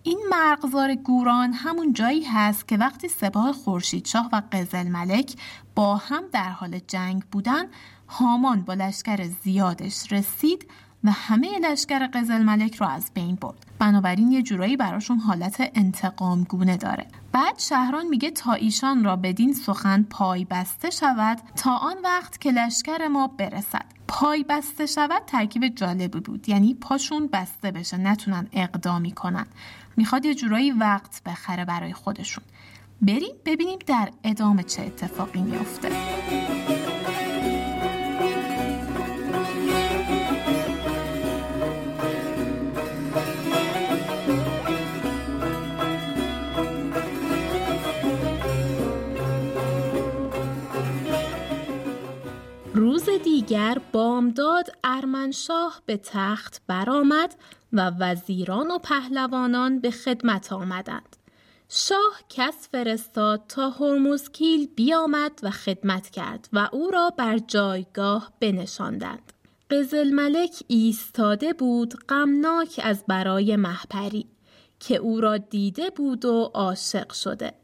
این 0.02 0.20
مرغزار 0.30 0.94
گوران 0.94 1.52
همون 1.52 1.92
جایی 1.92 2.24
هست 2.24 2.68
که 2.68 2.76
وقتی 2.76 3.08
سپاه 3.08 3.52
خورشیدشاه 3.52 4.28
و 4.32 4.42
قزل 4.52 4.88
ملک 4.88 5.34
با 5.74 5.96
هم 5.96 6.22
در 6.32 6.48
حال 6.48 6.78
جنگ 6.78 7.22
بودن 7.32 7.64
هامان 8.08 8.62
با 8.62 8.74
لشکر 8.74 9.28
زیادش 9.42 10.12
رسید 10.12 10.70
و 11.04 11.10
همه 11.10 11.58
لشکر 11.58 12.06
قزل 12.06 12.42
ملک 12.42 12.76
رو 12.76 12.86
از 12.86 13.10
بین 13.14 13.34
برد. 13.34 13.66
بنابراین 13.78 14.32
یه 14.32 14.42
جورایی 14.42 14.76
براشون 14.76 15.18
حالت 15.18 15.70
انتقام 15.74 16.44
گونه 16.44 16.76
داره. 16.76 17.06
بعد 17.32 17.58
شهران 17.58 18.06
میگه 18.06 18.30
تا 18.30 18.52
ایشان 18.52 19.04
را 19.04 19.16
بدین 19.16 19.52
سخن 19.52 20.02
پای 20.02 20.44
بسته 20.44 20.90
شود 20.90 21.38
تا 21.56 21.76
آن 21.76 21.96
وقت 22.04 22.40
که 22.40 22.50
لشکر 22.50 23.08
ما 23.08 23.26
برسد. 23.26 23.84
پای 24.08 24.44
بسته 24.48 24.86
شود 24.86 25.22
ترکیب 25.26 25.68
جالبی 25.68 26.20
بود. 26.20 26.48
یعنی 26.48 26.74
پاشون 26.74 27.28
بسته 27.32 27.70
بشه 27.70 27.96
نتونن 27.96 28.46
اقدامی 28.52 29.12
کنن 29.12 29.46
می‌خواد 29.96 30.24
یه 30.24 30.34
جورایی 30.34 30.70
وقت 30.70 31.22
بخره 31.26 31.64
برای 31.64 31.92
خودشون. 31.92 32.44
بریم 33.02 33.34
ببینیم 33.44 33.78
در 33.86 34.10
ادامه 34.24 34.62
چه 34.62 34.82
اتفاقی 34.82 35.40
میافته. 35.40 35.88
روز 52.76 53.08
دیگر 53.24 53.78
بامداد 53.92 54.70
ارمنشاه 54.84 55.82
به 55.86 55.96
تخت 55.96 56.62
برآمد 56.66 57.34
و 57.72 57.90
وزیران 57.98 58.70
و 58.70 58.78
پهلوانان 58.78 59.80
به 59.80 59.90
خدمت 59.90 60.52
آمدند. 60.52 61.16
شاه 61.68 62.20
کس 62.28 62.68
فرستاد 62.72 63.42
تا 63.48 63.70
هرمزکیل 63.70 64.66
بیامد 64.66 65.32
و 65.42 65.50
خدمت 65.50 66.10
کرد 66.10 66.48
و 66.52 66.68
او 66.72 66.90
را 66.90 67.10
بر 67.10 67.38
جایگاه 67.38 68.32
بنشاندند. 68.40 69.32
قزل 69.70 70.10
ملک 70.10 70.62
ایستاده 70.66 71.52
بود 71.52 71.94
غمناک 72.08 72.80
از 72.84 73.04
برای 73.08 73.56
محپری 73.56 74.26
که 74.80 74.96
او 74.96 75.20
را 75.20 75.36
دیده 75.36 75.90
بود 75.90 76.24
و 76.24 76.50
عاشق 76.54 77.12
شده. 77.12 77.54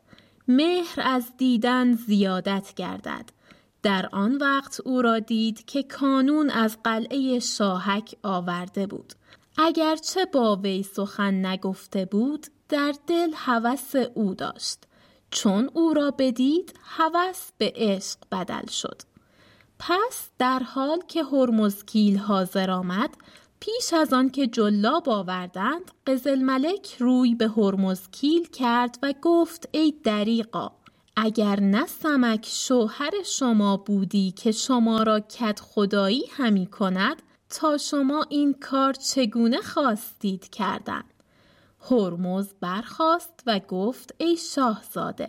مهر 0.48 1.00
از 1.04 1.32
دیدن 1.36 1.92
زیادت 1.92 2.72
گردد 2.76 3.41
در 3.82 4.08
آن 4.12 4.36
وقت 4.36 4.80
او 4.80 5.02
را 5.02 5.18
دید 5.18 5.64
که 5.64 5.82
کانون 5.82 6.50
از 6.50 6.76
قلعه 6.84 7.38
شاهک 7.38 8.14
آورده 8.22 8.86
بود. 8.86 9.12
اگرچه 9.58 10.24
با 10.24 10.56
وی 10.56 10.82
سخن 10.82 11.46
نگفته 11.46 12.04
بود 12.04 12.46
در 12.68 12.94
دل 13.06 13.30
هوس 13.34 13.94
او 14.14 14.34
داشت. 14.34 14.78
چون 15.30 15.70
او 15.74 15.94
را 15.94 16.10
بدید 16.18 16.74
هوس 16.82 17.50
به 17.58 17.72
عشق 17.76 18.18
بدل 18.32 18.66
شد. 18.66 19.02
پس 19.78 20.30
در 20.38 20.58
حال 20.58 21.00
که 21.08 21.24
هرمزکیل 21.24 22.18
حاضر 22.18 22.70
آمد 22.70 23.10
پیش 23.60 23.92
از 23.92 24.12
آن 24.12 24.30
که 24.30 24.46
جلاب 24.46 25.08
آوردند 25.08 25.90
قزل 26.06 26.38
ملک 26.38 26.96
روی 26.98 27.34
به 27.34 27.48
هرمزکیل 27.48 28.48
کرد 28.48 28.98
و 29.02 29.14
گفت 29.22 29.68
ای 29.72 29.94
دریقا 30.04 30.72
اگر 31.16 31.60
نه 31.60 31.86
سمک 31.86 32.46
شوهر 32.48 33.12
شما 33.24 33.76
بودی 33.76 34.30
که 34.30 34.52
شما 34.52 35.02
را 35.02 35.20
کت 35.20 35.60
خدایی 35.60 36.24
همی 36.36 36.66
کند 36.66 37.22
تا 37.50 37.78
شما 37.78 38.26
این 38.28 38.54
کار 38.54 38.92
چگونه 38.92 39.60
خواستید 39.60 40.48
کردن؟ 40.48 41.02
هرمز 41.90 42.54
برخاست 42.60 43.42
و 43.46 43.58
گفت 43.68 44.14
ای 44.18 44.36
شاهزاده 44.36 45.28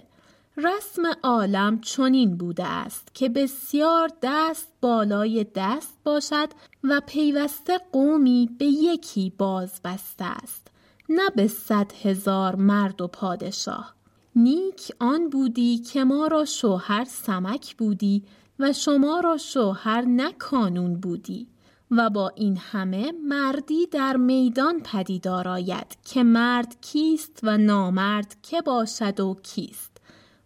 رسم 0.57 1.01
عالم 1.23 1.81
چنین 1.81 2.37
بوده 2.37 2.65
است 2.65 3.07
که 3.13 3.29
بسیار 3.29 4.09
دست 4.21 4.67
بالای 4.81 5.45
دست 5.55 5.97
باشد 6.03 6.49
و 6.83 7.01
پیوسته 7.07 7.79
قومی 7.91 8.49
به 8.59 8.65
یکی 8.65 9.33
باز 9.37 9.81
بسته 9.83 10.25
است 10.25 10.67
نه 11.09 11.29
به 11.35 11.47
صد 11.47 11.91
هزار 12.03 12.55
مرد 12.55 13.01
و 13.01 13.07
پادشاه. 13.07 13.93
نیک 14.35 14.91
آن 14.99 15.29
بودی 15.29 15.77
که 15.77 16.03
ما 16.03 16.27
را 16.27 16.45
شوهر 16.45 17.05
سمک 17.05 17.75
بودی 17.75 18.23
و 18.59 18.73
شما 18.73 19.19
را 19.19 19.37
شوهر 19.37 20.01
نه 20.01 20.33
بودی 21.01 21.47
و 21.91 22.09
با 22.09 22.31
این 22.35 22.57
همه 22.57 23.11
مردی 23.27 23.85
در 23.85 24.17
میدان 24.17 24.79
پدیدار 24.79 25.47
آید 25.47 25.97
که 26.05 26.23
مرد 26.23 26.77
کیست 26.81 27.39
و 27.43 27.57
نامرد 27.57 28.35
که 28.41 28.61
باشد 28.61 29.19
و 29.19 29.37
کیست 29.43 29.97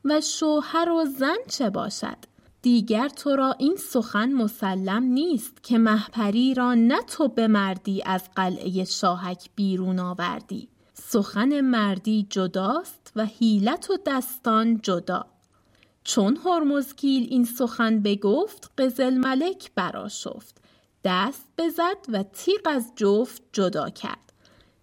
و 0.05 0.21
شوهر 0.21 0.89
و 0.89 1.05
زن 1.05 1.37
چه 1.49 1.69
باشد؟ 1.69 2.17
دیگر 2.61 3.09
تو 3.09 3.35
را 3.35 3.55
این 3.59 3.75
سخن 3.75 4.33
مسلم 4.33 5.03
نیست 5.03 5.63
که 5.63 5.77
محپری 5.77 6.53
را 6.53 6.73
نه 6.73 7.01
تو 7.01 7.27
به 7.27 7.47
مردی 7.47 8.03
از 8.05 8.29
قلعه 8.35 8.83
شاهک 8.83 9.49
بیرون 9.55 9.99
آوردی. 9.99 10.69
سخن 11.09 11.61
مردی 11.61 12.27
جداست 12.29 13.11
و 13.15 13.25
حیلت 13.25 13.89
و 13.89 13.97
دستان 14.05 14.81
جدا. 14.81 15.25
چون 16.03 16.37
هرمزگیل 16.45 17.27
این 17.29 17.45
سخن 17.45 17.99
بگفت 17.99 18.71
قزل 18.77 19.17
ملک 19.17 19.71
براشفت 19.75 20.61
دست 21.03 21.45
بزد 21.57 21.97
و 22.09 22.23
تیغ 22.23 22.61
از 22.65 22.91
جفت 22.95 23.41
جدا 23.53 23.89
کرد. 23.89 24.33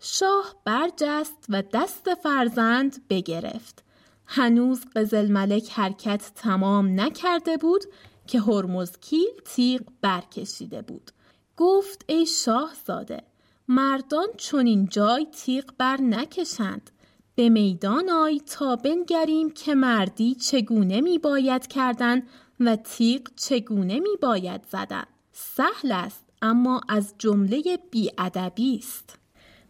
شاه 0.01 0.55
برجست 0.65 1.47
و 1.49 1.63
دست 1.73 2.15
فرزند 2.15 3.09
بگرفت. 3.09 3.85
هنوز 4.27 4.85
قزل 4.97 5.33
ملک 5.33 5.71
حرکت 5.73 6.33
تمام 6.35 7.01
نکرده 7.01 7.57
بود 7.57 7.85
که 8.27 8.41
هرمزکیل 8.41 9.31
تیغ 9.45 9.83
برکشیده 10.01 10.83
بود. 10.83 11.11
گفت 11.57 12.05
ای 12.09 12.27
شاهزاده 12.27 13.23
مردان 13.68 14.27
چون 14.37 14.87
جای 14.87 15.27
تیغ 15.33 15.64
بر 15.79 16.00
نکشند. 16.00 16.90
به 17.35 17.48
میدان 17.48 18.11
آی 18.11 18.40
تا 18.40 18.77
بنگریم 18.77 19.50
که 19.50 19.74
مردی 19.74 20.35
چگونه 20.35 21.00
می 21.00 21.18
باید 21.18 21.66
کردن 21.66 22.22
و 22.61 22.77
تیغ 22.77 23.22
چگونه 23.37 24.00
می 24.00 24.16
باید 24.22 24.61
زدن. 24.70 25.05
سهل 25.33 25.92
است 25.92 26.24
اما 26.42 26.81
از 26.88 27.14
جمله 27.18 27.79
بیادبی 27.90 28.77
است. 28.79 29.18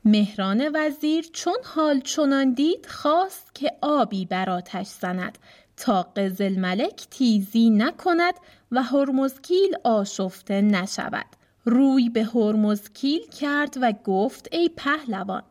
مهران 0.04 0.70
وزیر 0.74 1.28
چون 1.32 1.56
حال 1.64 2.00
چنان 2.00 2.52
دید 2.52 2.86
خواست 2.86 3.54
که 3.54 3.72
آبی 3.82 4.24
بر 4.24 4.50
آتش 4.50 4.86
زند. 4.86 5.38
تا 5.76 6.02
قزل 6.02 6.58
ملک 6.58 7.06
تیزی 7.10 7.70
نکند 7.70 8.34
و 8.72 8.82
هرمزکیل 8.82 9.76
آشفته 9.84 10.60
نشود. 10.60 11.26
روی 11.64 12.08
به 12.08 12.24
هرمزکیل 12.24 13.26
کرد 13.26 13.74
و 13.80 13.92
گفت 14.04 14.48
ای 14.52 14.70
پهلوان 14.76 15.42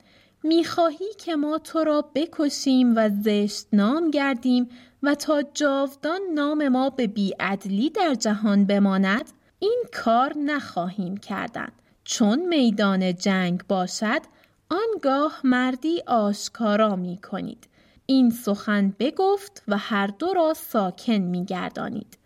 می‌خواهی 0.43 1.13
که 1.17 1.35
ما 1.35 1.57
تو 1.57 1.83
را 1.83 2.01
بکشیم 2.15 2.93
و 2.95 3.09
زشت 3.23 3.67
نام 3.73 4.11
گردیم 4.11 4.69
و 5.03 5.15
تا 5.15 5.41
جاودان 5.41 6.21
نام 6.33 6.67
ما 6.67 6.89
به 6.89 7.07
بیعدلی 7.07 7.89
در 7.89 8.13
جهان 8.13 8.65
بماند؟ 8.65 9.29
این 9.59 9.83
کار 9.93 10.37
نخواهیم 10.37 11.17
کردن. 11.17 11.69
چون 12.03 12.47
میدان 12.47 13.15
جنگ 13.15 13.67
باشد 13.67 14.21
آنگاه 14.69 15.41
مردی 15.43 16.01
آشکارا 16.07 16.95
می 16.95 17.17
کنید 17.17 17.67
این 18.05 18.29
سخن 18.29 18.93
بگفت 18.99 19.63
و 19.67 19.77
هر 19.77 20.07
دو 20.07 20.33
را 20.33 20.53
ساکن 20.53 21.13
می 21.13 21.45
گردانید. 21.45 22.17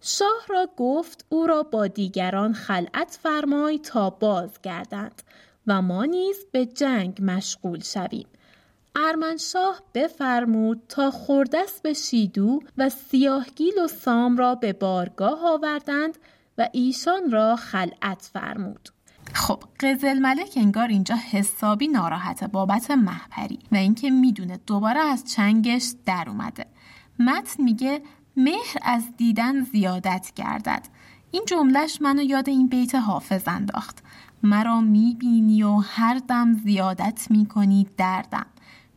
شاه 0.00 0.46
را 0.48 0.68
گفت 0.76 1.24
او 1.28 1.46
را 1.46 1.62
با 1.62 1.86
دیگران 1.86 2.52
خلعت 2.52 3.18
فرمای 3.22 3.78
تا 3.78 4.10
بازگردند 4.10 5.22
و 5.66 5.82
ما 5.82 6.04
نیز 6.04 6.36
به 6.52 6.66
جنگ 6.66 7.18
مشغول 7.22 7.80
شویم. 7.80 8.26
ارمنشاه 8.96 9.82
بفرمود 9.94 10.82
تا 10.88 11.10
خوردست 11.10 11.82
به 11.82 11.92
شیدو 11.92 12.60
و 12.78 12.88
سیاهگیل 12.88 13.78
و 13.84 13.88
سام 13.88 14.36
را 14.36 14.54
به 14.54 14.72
بارگاه 14.72 15.44
آوردند 15.44 16.18
و 16.58 16.68
ایشان 16.72 17.30
را 17.30 17.56
خلعت 17.56 18.30
فرمود. 18.32 18.88
خب 19.32 19.64
قزل 19.80 20.18
ملک 20.18 20.52
انگار 20.56 20.88
اینجا 20.88 21.14
حسابی 21.30 21.88
ناراحته 21.88 22.46
بابت 22.46 22.90
محپری 22.90 23.58
و 23.72 23.76
اینکه 23.76 24.10
می‌دونه 24.10 24.60
دوباره 24.66 25.00
از 25.00 25.24
چنگش 25.24 25.92
در 26.06 26.24
اومده. 26.28 26.66
متن 27.18 27.62
میگه 27.62 28.02
مهر 28.36 28.76
از 28.82 29.02
دیدن 29.16 29.60
زیادت 29.64 30.32
گردد. 30.36 30.88
این 31.30 31.44
جملهش 31.46 31.98
منو 32.00 32.22
یاد 32.22 32.48
این 32.48 32.66
بیت 32.66 32.94
حافظ 32.94 33.48
انداخت. 33.48 34.02
مرا 34.42 34.80
می‌بینی 34.80 35.62
و 35.62 35.76
هر 35.76 36.20
دم 36.28 36.52
زیادت 36.52 37.26
می‌کنی 37.30 37.86
دردم. 37.96 38.46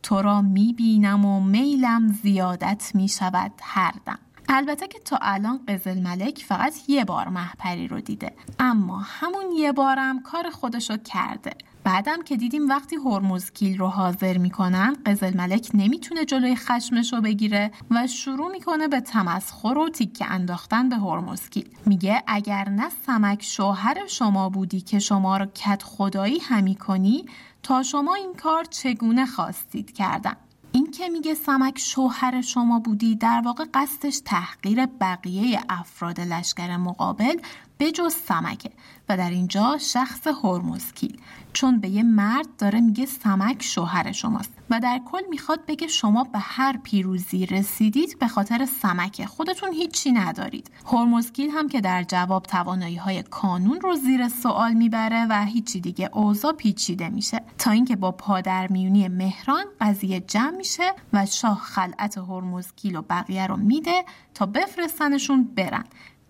تو 0.02 0.22
را 0.22 0.42
می‌بینم 0.42 1.24
و 1.24 1.40
میلم 1.40 2.08
زیادت 2.22 2.90
می‌شود 2.94 3.52
هر 3.62 3.94
دم. 4.06 4.18
البته 4.48 4.88
که 4.88 4.98
تا 4.98 5.18
الان 5.20 5.60
قزل 5.68 6.02
ملک 6.02 6.44
فقط 6.48 6.74
یه 6.88 7.04
بار 7.04 7.28
محپری 7.28 7.88
رو 7.88 8.00
دیده. 8.00 8.32
اما 8.58 8.98
همون 8.98 9.44
یه 9.56 9.72
بارم 9.72 10.22
کار 10.22 10.50
خودشو 10.50 10.96
کرده. 10.96 11.52
بعدم 11.90 12.22
که 12.22 12.36
دیدیم 12.36 12.68
وقتی 12.68 12.96
هرمزگیل 12.96 13.78
رو 13.78 13.86
حاضر 13.86 14.38
می‌کنن 14.38 14.96
قزل 15.06 15.36
ملک 15.36 15.70
نمی‌تونه 15.74 16.24
جلوی 16.24 16.56
خشمش 16.56 17.12
رو 17.12 17.20
بگیره 17.20 17.70
و 17.90 18.06
شروع 18.06 18.52
می‌کنه 18.52 18.88
به 18.88 19.00
تمسخر 19.00 19.78
و 19.78 19.88
تیکه 19.88 20.32
انداختن 20.32 20.88
به 20.88 20.96
هرمزگیل 20.96 21.68
میگه 21.86 22.22
اگر 22.26 22.68
نه 22.68 22.88
سمک 23.06 23.42
شوهر 23.42 24.06
شما 24.06 24.48
بودی 24.48 24.80
که 24.80 24.98
شما 24.98 25.36
رو 25.36 25.46
کت 25.46 25.82
خدایی 25.82 26.38
همی 26.38 26.74
کنی 26.74 27.26
تا 27.62 27.82
شما 27.82 28.14
این 28.14 28.34
کار 28.34 28.64
چگونه 28.64 29.26
خواستید 29.26 29.92
کردن؟ 29.92 30.36
این 30.72 30.90
که 30.90 31.08
میگه 31.08 31.34
سمک 31.34 31.78
شوهر 31.78 32.40
شما 32.40 32.78
بودی 32.78 33.16
در 33.16 33.42
واقع 33.44 33.64
قصدش 33.74 34.20
تحقیر 34.24 34.86
بقیه 34.86 35.60
افراد 35.68 36.20
لشکر 36.20 36.76
مقابل 36.76 37.36
به 37.80 37.92
جز 37.92 38.14
سمکه 38.14 38.70
و 39.08 39.16
در 39.16 39.30
اینجا 39.30 39.78
شخص 39.78 40.26
هرمزکیل 40.26 41.20
چون 41.52 41.80
به 41.80 41.88
یه 41.88 42.02
مرد 42.02 42.46
داره 42.58 42.80
میگه 42.80 43.06
سمک 43.06 43.62
شوهر 43.62 44.12
شماست 44.12 44.52
و 44.70 44.80
در 44.80 45.00
کل 45.06 45.20
می‌خواد 45.30 45.66
بگه 45.66 45.86
شما 45.86 46.24
به 46.24 46.38
هر 46.38 46.76
پیروزی 46.76 47.46
رسیدید 47.46 48.18
به 48.18 48.28
خاطر 48.28 48.66
سمکه. 48.82 49.26
خودتون 49.26 49.72
هیچی 49.72 50.12
ندارید. 50.12 50.70
هرمزکیل 50.92 51.50
هم 51.50 51.68
که 51.68 51.80
در 51.80 52.02
جواب 52.02 52.42
توانایی 52.42 52.96
های 52.96 53.22
کانون 53.22 53.80
رو 53.80 53.94
زیر 53.94 54.28
سوال 54.28 54.72
می‌بره 54.72 55.26
و 55.30 55.44
هیچی 55.44 55.80
دیگه 55.80 56.10
اوضاع 56.12 56.52
پیچیده 56.52 57.08
میشه. 57.08 57.42
تا 57.58 57.70
اینکه 57.70 57.96
با 57.96 58.12
پادرمیونی 58.12 59.08
مهران 59.08 59.64
قضیه 59.80 60.20
جمع 60.20 60.56
میشه 60.56 60.92
و 61.12 61.26
شاه 61.26 61.58
خلعت 61.58 62.18
هرمزکیل 62.18 62.96
و 62.96 63.02
بقیه 63.02 63.46
رو 63.46 63.56
میده 63.56 64.04
تا 64.34 64.46
بفرستنشون 64.46 65.44
برن. 65.44 65.84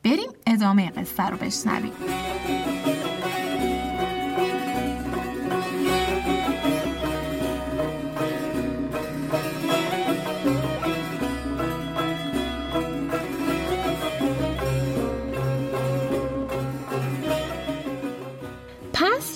بریم 0.04 0.30
ادامه 0.46 0.90
قصه 0.90 1.26
رو 1.26 1.36
بشنویم. 1.36 1.92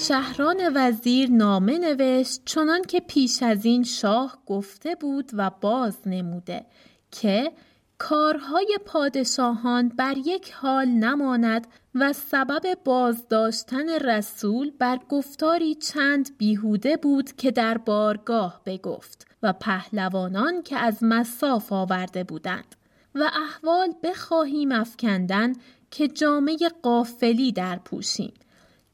شهران 0.08 0.72
وزیر 0.74 1.30
نامه 1.30 1.78
نوشت 1.78 2.42
چنان 2.44 2.82
که 2.82 3.00
پیش 3.00 3.42
از 3.42 3.64
این 3.64 3.84
شاه 3.84 4.38
گفته 4.46 4.94
بود 4.94 5.30
و 5.34 5.50
باز 5.60 5.96
نموده 6.06 6.66
که 7.10 7.52
کارهای 7.98 8.78
پادشاهان 8.86 9.88
بر 9.88 10.14
یک 10.16 10.52
حال 10.52 10.88
نماند 10.88 11.66
و 11.94 12.12
سبب 12.12 12.78
بازداشتن 12.84 13.88
رسول 13.88 14.70
بر 14.78 14.98
گفتاری 15.08 15.74
چند 15.74 16.38
بیهوده 16.38 16.96
بود 16.96 17.32
که 17.32 17.50
در 17.50 17.78
بارگاه 17.78 18.60
بگفت 18.66 19.26
و 19.42 19.52
پهلوانان 19.52 20.62
که 20.62 20.76
از 20.76 20.98
مساف 21.02 21.72
آورده 21.72 22.24
بودند 22.24 22.74
و 23.14 23.30
احوال 23.46 23.94
بخواهیم 24.02 24.72
افکندن 24.72 25.52
که 25.90 26.08
جامعه 26.08 26.56
قافلی 26.82 27.52
در 27.52 27.76
پوشیم. 27.76 28.32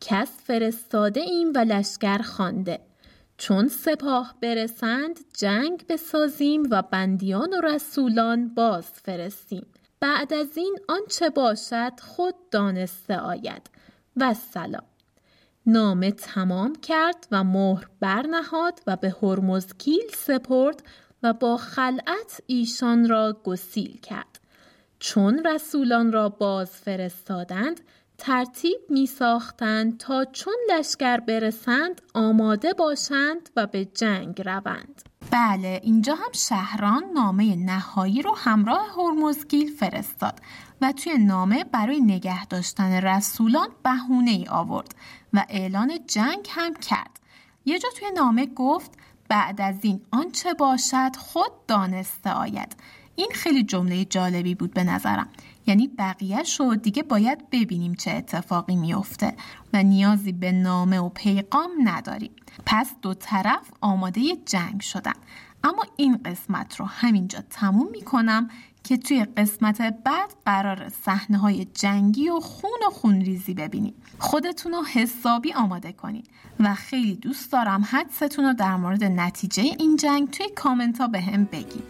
کس 0.01 0.29
فرستاده 0.45 1.21
ایم 1.21 1.53
و 1.55 1.59
لشکر 1.59 2.19
خوانده. 2.19 2.90
چون 3.41 3.69
سپاه 3.69 4.35
برسند 4.43 5.21
جنگ 5.33 5.87
بسازیم 5.87 6.63
و 6.71 6.83
بندیان 6.83 7.53
و 7.53 7.61
رسولان 7.61 8.55
باز 8.55 8.85
فرستیم 8.85 9.67
بعد 10.01 10.33
از 10.33 10.57
این 10.57 10.79
آنچه 10.89 11.31
باشد 11.31 11.93
خود 12.01 12.35
دانسته 12.51 13.17
آید. 13.17 13.71
و 14.17 14.35
سلام 14.35 14.85
نامه 15.67 16.11
تمام 16.11 16.75
کرد 16.75 17.27
و 17.31 17.45
مهر 17.45 17.89
برنهاد 18.01 18.81
و 18.87 18.97
به 18.97 19.15
هرمزکیل 19.23 20.05
سپرد 20.15 20.83
و 21.23 21.33
با 21.33 21.57
خلعت 21.57 22.41
ایشان 22.47 23.09
را 23.09 23.41
گسیل 23.45 24.01
کرد. 24.01 24.41
چون 24.99 25.47
رسولان 25.47 26.13
را 26.13 26.29
باز 26.29 26.71
فرستادند 26.71 27.81
ترتیب 28.21 28.81
می 28.89 29.07
ساختند 29.07 29.99
تا 29.99 30.25
چون 30.25 30.55
لشکر 30.71 31.21
برسند 31.21 32.03
آماده 32.15 32.73
باشند 32.73 33.51
و 33.57 33.67
به 33.67 33.85
جنگ 33.85 34.43
روند. 34.45 35.03
بله 35.31 35.81
اینجا 35.83 36.15
هم 36.15 36.33
شهران 36.33 37.05
نامه 37.15 37.57
نهایی 37.57 38.23
رو 38.23 38.37
همراه 38.37 38.87
هرمزگیل 38.97 39.73
فرستاد 39.73 40.41
و 40.81 40.93
توی 40.93 41.19
نامه 41.19 41.65
برای 41.65 42.01
نگه 42.01 42.47
داشتن 42.47 42.93
رسولان 42.93 43.69
بهونه 43.85 44.31
ای 44.31 44.47
آورد 44.49 44.95
و 45.33 45.47
اعلان 45.49 45.99
جنگ 46.07 46.49
هم 46.51 46.75
کرد. 46.75 47.21
یه 47.65 47.79
جا 47.79 47.89
توی 47.99 48.09
نامه 48.17 48.47
گفت 48.47 48.91
بعد 49.29 49.61
از 49.61 49.79
این 49.83 50.01
آنچه 50.11 50.55
باشد 50.55 51.17
خود 51.19 51.67
دانسته 51.69 52.31
آید. 52.31 52.77
این 53.17 53.31
خیلی 53.35 53.63
جمله 53.63 54.05
جالبی 54.05 54.55
بود 54.55 54.75
به 54.75 54.85
نظرم. 54.85 55.29
یعنی 55.71 55.89
بقیه 55.89 56.43
شو 56.43 56.75
دیگه 56.75 57.03
باید 57.03 57.51
ببینیم 57.51 57.95
چه 57.95 58.11
اتفاقی 58.11 58.77
میفته 58.77 59.35
و 59.73 59.83
نیازی 59.83 60.33
به 60.33 60.53
نامه 60.53 60.99
و 60.99 61.09
پیغام 61.09 61.71
نداریم. 61.85 62.31
پس 62.67 62.91
دو 63.03 63.15
طرف 63.15 63.71
آماده 63.81 64.21
جنگ 64.47 64.81
شدن. 64.81 65.13
اما 65.65 65.83
این 65.97 66.17
قسمت 66.25 66.77
رو 66.77 66.87
همینجا 66.87 67.39
تموم 67.51 67.89
می‌کنم 67.91 68.49
که 68.85 68.97
توی 68.97 69.25
قسمت 69.25 69.83
بعد 69.83 70.35
قرار 70.47 70.89
صحنه 70.89 71.39
های 71.39 71.65
جنگی 71.65 72.29
و 72.29 72.41
خون 72.41 72.81
و 72.87 72.91
خونریزی 72.91 73.55
ببینیم. 73.55 73.95
خودتون 74.19 74.73
رو 74.73 74.83
حسابی 74.85 75.53
آماده 75.53 75.93
کنید 75.93 76.31
و 76.61 76.75
خیلی 76.75 77.15
دوست 77.15 77.53
دارم 77.53 77.89
حدستون 77.91 78.45
رو 78.45 78.53
در 78.53 78.77
مورد 78.77 79.05
نتیجه 79.05 79.63
این 79.63 79.97
جنگ 79.97 80.31
توی 80.31 80.47
کامنت 80.55 81.01
ها 81.01 81.09
به 81.09 81.21
هم 81.21 81.45
بگید 81.45 81.85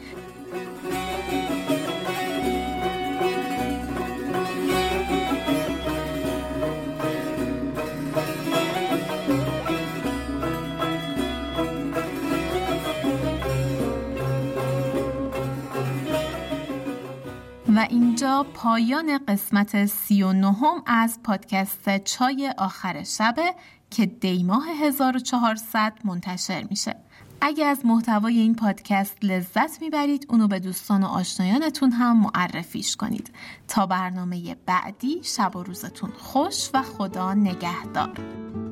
اینجا 17.81 18.47
پایان 18.55 19.19
قسمت 19.29 19.87
سی 19.87 20.23
و 20.23 20.33
نهم 20.33 20.83
از 20.87 21.19
پادکست 21.25 21.99
چای 21.99 22.55
آخر 22.59 23.03
شبه 23.03 23.55
که 23.90 24.07
دیماه 24.07 24.69
1400 24.69 25.93
منتشر 26.05 26.66
میشه. 26.71 26.97
اگه 27.40 27.66
از 27.66 27.87
محتوای 27.87 28.38
این 28.38 28.55
پادکست 28.55 29.16
لذت 29.23 29.83
می‌برید 29.83 30.27
اونو 30.29 30.49
به 30.49 30.59
دوستان 30.59 31.03
و 31.03 31.07
آشنایانتون 31.07 31.93
هم 31.93 32.21
معرفیش 32.21 32.97
کنید. 32.97 33.31
تا 33.69 33.87
برنامه 33.87 34.57
بعدی 34.66 35.21
شب 35.23 35.57
و 35.57 35.62
روزتون 35.62 36.11
خوش 36.19 36.71
و 36.75 36.83
خدا 36.83 37.35
نگهدار. 37.35 38.69